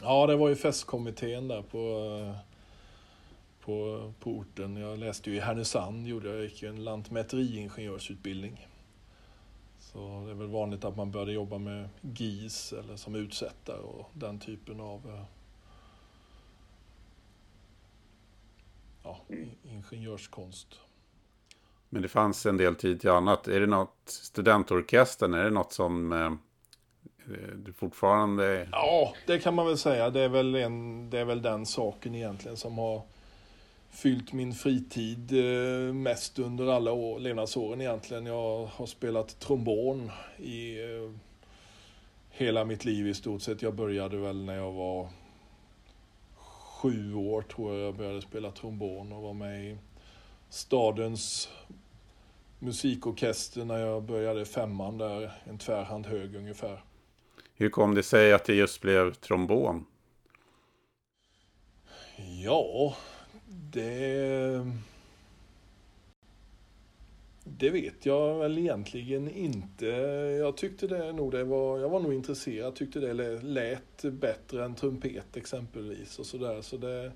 Ja, 0.03 0.27
det 0.27 0.37
var 0.37 0.49
ju 0.49 0.57
festkommittén 0.57 1.49
där 1.49 1.63
på, 1.63 1.79
eh, 1.79 2.37
på, 3.65 4.13
på 4.21 4.31
orten. 4.31 4.77
Jag 4.77 4.99
läste 4.99 5.31
ju 5.31 5.37
i 5.37 5.41
Härnösand, 5.41 6.07
gjorde 6.07 6.29
jag, 6.29 6.43
gick 6.43 6.63
en 6.63 6.85
lantmäteriingenjörsutbildning. 6.85 8.67
Så 9.95 10.23
det 10.27 10.31
är 10.31 10.35
väl 10.35 10.47
vanligt 10.47 10.85
att 10.85 10.97
man 10.97 11.11
började 11.11 11.33
jobba 11.33 11.59
med 11.59 11.89
GIS 12.01 12.73
eller 12.73 12.97
som 12.97 13.15
utsättare 13.15 13.79
och 13.79 14.11
den 14.13 14.39
typen 14.39 14.81
av 14.81 15.11
eh, 15.11 15.25
ja, 19.03 19.21
ingenjörskonst. 19.63 20.81
Men 21.89 22.03
det 22.03 22.09
fanns 22.09 22.47
en 22.47 22.57
del 22.57 22.75
tid 22.75 23.01
till 23.01 23.11
annat. 23.11 23.49
Är 23.49 23.61
det 23.61 23.67
något, 23.67 24.03
studentorkestern, 24.07 25.35
är 25.35 25.45
det 25.45 25.51
något 25.51 25.73
som 25.73 26.13
eh, 26.13 26.33
du 27.57 27.73
fortfarande... 27.73 28.69
Ja, 28.73 29.15
det 29.27 29.39
kan 29.39 29.55
man 29.55 29.67
väl 29.67 29.79
säga. 29.79 30.11
Det 30.11 30.21
är 30.21 30.29
väl, 30.29 30.55
en, 30.55 31.11
det 31.11 31.19
är 31.19 31.25
väl 31.25 31.43
den 31.43 31.67
saken 31.67 32.15
egentligen 32.15 32.57
som 32.57 32.79
har 32.79 33.03
fyllt 33.95 34.33
min 34.33 34.55
fritid 34.55 35.33
eh, 35.33 35.95
mest 35.95 36.39
under 36.39 36.67
alla 36.67 36.93
år, 36.93 37.19
levnadsåren 37.19 37.81
egentligen. 37.81 38.27
Jag 38.27 38.67
har 38.67 38.87
spelat 38.87 39.41
trombon 39.41 40.11
i 40.39 40.83
eh, 40.83 41.11
hela 42.31 42.65
mitt 42.65 42.85
liv 42.85 43.07
i 43.07 43.15
stort 43.15 43.43
sett. 43.43 43.63
Jag 43.63 43.75
började 43.75 44.17
väl 44.17 44.45
när 44.45 44.57
jag 44.57 44.73
var 44.73 45.09
sju 46.85 47.15
år 47.15 47.43
tror 47.43 47.75
jag 47.75 47.87
jag 47.87 47.97
började 47.97 48.23
spela 48.23 48.51
trombon 48.51 49.13
och 49.13 49.23
var 49.23 49.35
med 49.35 49.65
i 49.65 49.77
stadens 50.49 51.49
musikorkester 52.59 53.65
när 53.65 53.79
jag 53.79 54.03
började 54.03 54.45
femman 54.45 54.99
där, 54.99 55.33
en 55.45 55.59
tvärhand 55.59 56.07
hög 56.07 56.35
ungefär. 56.35 56.85
Hur 57.55 57.71
kom 57.71 57.95
det 57.95 58.03
sig 58.03 58.33
att 58.33 58.45
det 58.45 58.55
just 58.55 58.81
blev 58.81 59.15
trombon? 59.15 59.87
Ja, 62.43 62.97
det... 63.71 64.73
Det 67.47 67.71
vet 67.71 68.07
jag 68.07 68.39
väl 68.39 68.59
egentligen 68.59 69.31
inte. 69.31 69.87
Jag 70.39 70.57
tyckte 70.57 70.87
det 70.87 71.13
nog 71.13 71.33
det 71.33 71.45
var, 71.45 71.79
jag 71.79 71.89
var 71.89 72.01
nog 72.01 72.15
intresserad, 72.15 72.75
tyckte 72.75 73.01
det 73.01 73.43
lät 73.43 74.03
bättre 74.03 74.65
än 74.65 74.75
trumpet 74.75 75.37
exempelvis 75.37 76.19
och 76.19 76.27
sådär. 76.27 76.63
Så 76.63 76.77
det, 76.77 77.13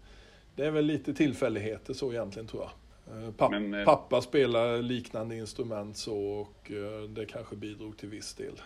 det 0.57 0.67
är 0.67 0.71
väl 0.71 0.85
lite 0.85 1.15
tillfälligheter 1.15 1.95
så 1.95 2.13
egentligen 2.13 2.49
tror 2.49 2.63
jag. 2.63 2.71
Eh, 3.09 3.31
Papp, 3.31 3.51
Men, 3.51 3.75
eh, 3.75 3.85
pappa 3.85 4.23
spelar 4.23 4.83
liknande 4.83 5.37
instrument 5.37 5.97
så 5.97 6.17
och 6.19 6.71
eh, 6.71 7.03
det 7.03 7.27
kanske 7.27 7.57
bidrog 7.57 7.97
till 7.97 8.09
viss 8.09 8.35
del. 8.35 8.61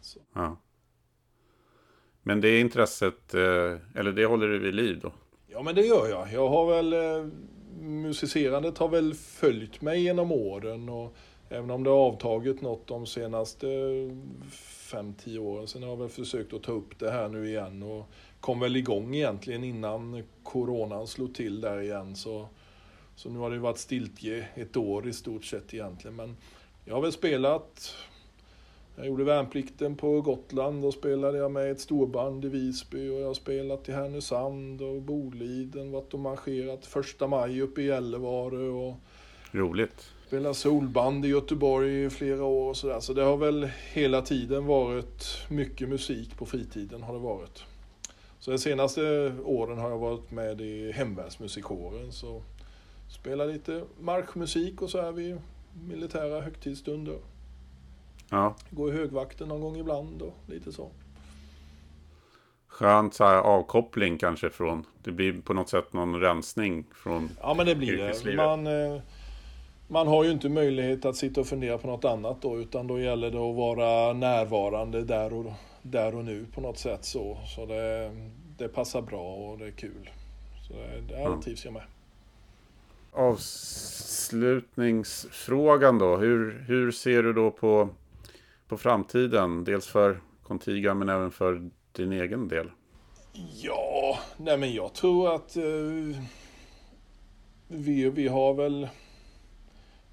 Så. 0.00 0.20
Ja. 0.34 0.56
Men 2.22 2.40
det 2.40 2.60
intresset, 2.60 3.34
eller 3.34 4.12
det 4.12 4.26
håller 4.26 4.48
du 4.48 4.58
vid 4.58 4.74
liv 4.74 5.00
då? 5.02 5.12
Ja 5.58 5.62
men 5.62 5.74
det 5.74 5.86
gör 5.86 6.08
jag. 6.08 6.32
Jag 6.32 6.48
har 6.48 6.66
väl, 6.66 6.92
eh, 6.92 7.26
musicerandet 7.80 8.78
har 8.78 8.88
väl 8.88 9.14
följt 9.14 9.80
mig 9.80 10.02
genom 10.02 10.32
åren 10.32 10.88
och 10.88 11.16
Även 11.50 11.70
om 11.70 11.84
det 11.84 11.90
har 11.90 11.96
avtagit 11.96 12.60
något 12.60 12.86
de 12.86 13.06
senaste 13.06 13.68
eh, 13.68 14.12
5-10 14.50 15.38
åren. 15.38 15.68
Sen 15.68 15.82
har 15.82 15.90
jag 15.90 15.96
väl 15.96 16.08
försökt 16.08 16.52
att 16.52 16.62
ta 16.62 16.72
upp 16.72 16.98
det 16.98 17.10
här 17.10 17.28
nu 17.28 17.48
igen 17.48 17.82
och 17.82 18.10
kom 18.40 18.60
väl 18.60 18.76
igång 18.76 19.14
egentligen 19.14 19.64
innan 19.64 20.22
coronan 20.42 21.06
slog 21.06 21.34
till 21.34 21.60
där 21.60 21.80
igen. 21.80 22.16
Så, 22.16 22.48
så 23.16 23.30
nu 23.30 23.38
har 23.38 23.50
det 23.50 23.58
varit 23.58 23.78
stiltje 23.78 24.48
ett 24.54 24.76
år 24.76 25.08
i 25.08 25.12
stort 25.12 25.44
sett 25.44 25.74
egentligen. 25.74 26.16
Men 26.16 26.36
jag 26.84 26.94
har 26.94 27.02
väl 27.02 27.12
spelat 27.12 27.94
jag 28.98 29.06
gjorde 29.06 29.24
värnplikten 29.24 29.96
på 29.96 30.20
Gotland 30.20 30.84
och 30.84 30.94
spelade 30.94 31.38
jag 31.38 31.50
med 31.50 31.70
ett 31.70 31.80
storband 31.80 32.44
i 32.44 32.48
Visby 32.48 33.10
och 33.10 33.20
jag 33.20 33.26
har 33.26 33.34
spelat 33.34 33.88
i 33.88 33.92
Härnösand 33.92 34.82
och 34.82 35.02
Boliden, 35.02 35.90
varit 35.90 36.14
och 36.14 36.20
marscherat 36.20 36.86
första 36.86 37.26
maj 37.26 37.62
uppe 37.62 37.82
i 37.82 37.86
Gällivare 37.86 38.68
och 38.68 38.94
Roligt. 39.52 40.12
spelat 40.26 40.56
solband 40.56 41.26
i 41.26 41.28
Göteborg 41.28 42.04
i 42.04 42.10
flera 42.10 42.44
år 42.44 42.68
och 42.68 42.76
sådär. 42.76 43.00
Så 43.00 43.12
det 43.12 43.22
har 43.22 43.36
väl 43.36 43.68
hela 43.92 44.22
tiden 44.22 44.66
varit 44.66 45.24
mycket 45.48 45.88
musik 45.88 46.38
på 46.38 46.46
fritiden 46.46 47.02
har 47.02 47.12
det 47.14 47.20
varit. 47.20 47.64
Så 48.40 48.50
de 48.50 48.58
senaste 48.58 49.32
åren 49.44 49.78
har 49.78 49.90
jag 49.90 49.98
varit 49.98 50.30
med 50.30 50.60
i 50.60 50.92
hemvärnsmusikkåren 50.92 52.12
så 52.12 52.42
spelar 53.08 53.46
lite 53.46 53.84
marschmusik 54.00 54.82
och 54.82 54.90
så 54.90 54.98
är 54.98 55.12
vi 55.12 55.36
militära 55.88 56.40
högtidsstunder. 56.40 57.18
Ja, 58.30 58.54
Gå 58.70 58.88
i 58.88 58.92
högvakten 58.92 59.48
någon 59.48 59.60
gång 59.60 59.76
ibland 59.76 60.22
och 60.22 60.34
lite 60.46 60.72
så. 60.72 60.90
skönt 62.66 63.14
så 63.14 63.24
här 63.24 63.36
avkoppling 63.36 64.18
kanske 64.18 64.50
från, 64.50 64.86
det 65.02 65.12
blir 65.12 65.40
på 65.42 65.54
något 65.54 65.68
sätt 65.68 65.92
någon 65.92 66.20
rensning 66.20 66.84
från, 66.94 67.30
Ja 67.40 67.54
men 67.54 67.66
det 67.66 67.74
blir 67.74 67.96
det. 68.24 68.36
Man, 68.36 68.66
eh, 68.66 69.00
man 69.88 70.06
har 70.08 70.24
ju 70.24 70.30
inte 70.30 70.48
möjlighet 70.48 71.04
att 71.04 71.16
sitta 71.16 71.40
och 71.40 71.46
fundera 71.46 71.78
på 71.78 71.86
något 71.86 72.04
annat 72.04 72.42
då 72.42 72.58
utan 72.60 72.86
då 72.86 73.00
gäller 73.00 73.30
det 73.30 73.38
att 73.50 73.56
vara 73.56 74.12
närvarande 74.12 75.04
där 75.04 75.32
och, 75.32 75.52
där 75.82 76.14
och 76.14 76.24
nu 76.24 76.46
på 76.54 76.60
något 76.60 76.78
sätt 76.78 77.04
så. 77.04 77.38
Så 77.56 77.66
det, 77.66 78.10
det 78.58 78.68
passar 78.68 79.02
bra 79.02 79.34
och 79.34 79.58
det 79.58 79.66
är 79.66 79.70
kul. 79.70 80.10
Så 80.68 80.72
det, 80.72 81.00
det 81.14 81.20
Ja. 81.20 81.40
trivs 81.44 81.64
jag 81.64 81.74
med. 81.74 81.82
avslutningsfrågan 83.12 85.98
då. 85.98 86.16
Hur, 86.16 86.64
hur 86.66 86.90
ser 86.90 87.22
du 87.22 87.32
då 87.32 87.50
på, 87.50 87.88
på 88.68 88.78
framtiden? 88.78 89.64
Dels 89.64 89.86
för 89.86 90.20
Contiga 90.42 90.94
men 90.94 91.08
även 91.08 91.30
för 91.30 91.70
din 91.92 92.12
egen 92.12 92.48
del. 92.48 92.70
Ja, 93.62 94.18
nej 94.36 94.58
men 94.58 94.72
jag 94.72 94.92
tror 94.92 95.34
att 95.34 95.56
eh, 95.56 95.62
vi, 97.68 98.10
vi 98.10 98.28
har 98.28 98.54
väl 98.54 98.88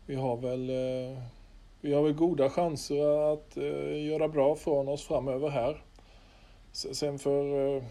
vi 0.05 0.15
har 0.15 0.37
väl 0.37 0.69
eh, 0.69 1.19
vi 1.81 1.93
har 1.93 2.03
väl 2.03 2.13
goda 2.13 2.49
chanser 2.49 3.33
att 3.33 3.57
eh, 3.57 4.05
göra 4.05 4.27
bra 4.27 4.55
från 4.55 4.87
oss 4.87 5.07
framöver 5.07 5.49
här. 5.49 5.83
Sen 6.71 7.19
för 7.19 7.75
eh, 7.75 7.83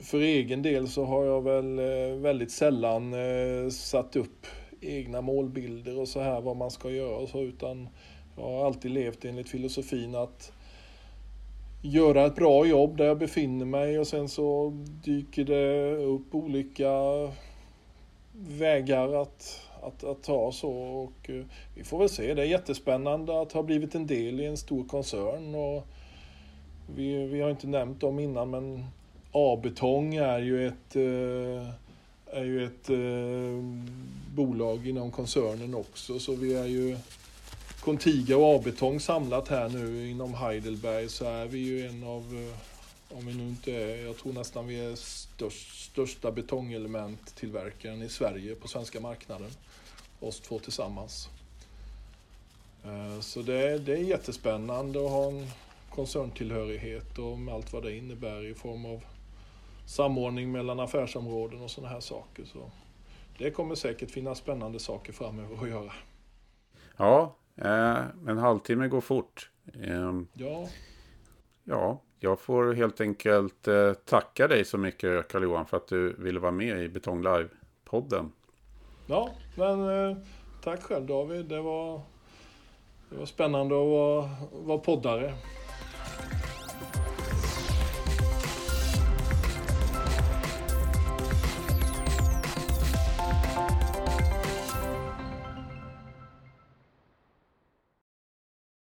för 0.00 0.20
egen 0.20 0.62
del 0.62 0.88
så 0.88 1.04
har 1.04 1.24
jag 1.24 1.42
väl 1.42 1.78
eh, 1.78 2.16
väldigt 2.16 2.50
sällan 2.50 3.14
eh, 3.14 3.70
satt 3.70 4.16
upp 4.16 4.46
egna 4.80 5.20
målbilder 5.20 5.98
och 5.98 6.08
så 6.08 6.20
här 6.20 6.40
vad 6.40 6.56
man 6.56 6.70
ska 6.70 6.90
göra 6.90 7.16
och 7.16 7.28
så 7.28 7.40
utan 7.40 7.88
jag 8.36 8.42
har 8.42 8.66
alltid 8.66 8.90
levt 8.90 9.24
enligt 9.24 9.48
filosofin 9.48 10.14
att 10.14 10.52
göra 11.82 12.26
ett 12.26 12.34
bra 12.34 12.66
jobb 12.66 12.96
där 12.96 13.04
jag 13.04 13.18
befinner 13.18 13.64
mig 13.64 13.98
och 13.98 14.06
sen 14.06 14.28
så 14.28 14.70
dyker 15.04 15.44
det 15.44 15.96
upp 15.96 16.34
olika 16.34 16.90
vägar 18.32 19.22
att, 19.22 19.60
att, 19.82 20.04
att 20.04 20.22
ta 20.22 20.52
så. 20.52 20.72
Och 20.72 21.30
eh, 21.30 21.44
vi 21.74 21.84
får 21.84 21.98
väl 21.98 22.08
se. 22.08 22.34
Det 22.34 22.42
är 22.42 22.46
jättespännande 22.46 23.40
att 23.40 23.52
ha 23.52 23.62
blivit 23.62 23.94
en 23.94 24.06
del 24.06 24.40
i 24.40 24.46
en 24.46 24.56
stor 24.56 24.84
koncern. 24.84 25.54
Och 25.54 25.86
vi, 26.96 27.26
vi 27.26 27.40
har 27.40 27.50
inte 27.50 27.66
nämnt 27.66 28.00
dem 28.00 28.18
innan 28.18 28.50
men 28.50 28.84
A-betong 29.32 30.14
är 30.14 30.38
ju 30.38 30.66
ett 30.66 30.96
eh, 30.96 31.68
är 32.32 32.44
ju 32.44 32.64
ett 32.64 32.90
eh, 32.90 33.64
bolag 34.34 34.88
inom 34.88 35.10
koncernen 35.10 35.74
också. 35.74 36.18
Så 36.18 36.34
vi 36.34 36.54
är 36.54 36.66
ju 36.66 36.96
Contiga 37.84 38.36
och 38.36 38.56
A-betong 38.56 39.00
samlat 39.00 39.48
här 39.48 39.68
nu 39.68 40.10
inom 40.10 40.34
Heidelberg 40.34 41.08
så 41.08 41.24
är 41.24 41.46
vi 41.46 41.58
ju 41.58 41.86
en 41.86 42.04
av, 42.04 42.20
eh, 42.20 43.18
om 43.18 43.26
vi 43.26 43.34
nu 43.34 43.42
inte 43.42 43.72
är, 43.72 44.04
jag 44.04 44.16
tror 44.16 44.32
nästan 44.32 44.66
vi 44.66 44.80
är 44.80 44.94
störst, 44.96 45.84
största 45.84 46.32
betongelementtillverkaren 46.32 48.02
i 48.02 48.08
Sverige 48.08 48.54
på 48.54 48.68
svenska 48.68 49.00
marknaden. 49.00 49.50
Oss 50.20 50.40
två 50.40 50.58
tillsammans. 50.58 51.28
Eh, 52.84 53.20
så 53.20 53.42
det, 53.42 53.78
det 53.78 53.92
är 53.92 54.02
jättespännande 54.02 55.04
att 55.04 55.10
ha 55.10 55.26
en 55.26 55.46
koncerntillhörighet 55.90 57.18
och 57.18 57.38
med 57.38 57.54
allt 57.54 57.72
vad 57.72 57.82
det 57.82 57.96
innebär 57.96 58.50
i 58.50 58.54
form 58.54 58.84
av 58.84 59.04
samordning 59.86 60.52
mellan 60.52 60.80
affärsområden 60.80 61.60
och 61.60 61.70
sådana 61.70 61.92
här 61.92 62.00
saker. 62.00 62.44
Så 62.44 62.70
det 63.38 63.50
kommer 63.50 63.74
säkert 63.74 64.10
finnas 64.10 64.38
spännande 64.38 64.78
saker 64.78 65.12
framöver 65.12 65.62
att 65.62 65.68
göra. 65.68 65.92
Ja, 66.96 67.34
eh, 67.56 68.04
en 68.28 68.38
halvtimme 68.38 68.88
går 68.88 69.00
fort. 69.00 69.50
Eh, 69.82 70.12
Ja, 70.34 70.68
ja, 71.64 72.00
jag 72.20 72.40
får 72.40 72.72
helt 72.72 73.00
enkelt 73.00 73.68
eh, 73.68 73.92
tacka 73.92 74.48
dig 74.48 74.64
så 74.64 74.78
mycket 74.78 75.28
Carl-Johan 75.28 75.66
för 75.66 75.76
att 75.76 75.88
du 75.88 76.12
ville 76.18 76.40
vara 76.40 76.52
med 76.52 76.82
i 76.82 76.88
Betong 76.88 77.22
Live-podden. 77.22 78.30
Ja, 79.06 79.30
men 79.56 80.08
eh, 80.10 80.16
tack 80.64 80.82
själv 80.82 81.06
David. 81.06 81.46
Det 81.46 81.60
var, 81.60 82.00
det 83.10 83.16
var 83.16 83.26
spännande 83.26 83.74
att 83.74 83.88
vara, 83.88 84.30
vara 84.52 84.78
poddare. 84.78 85.34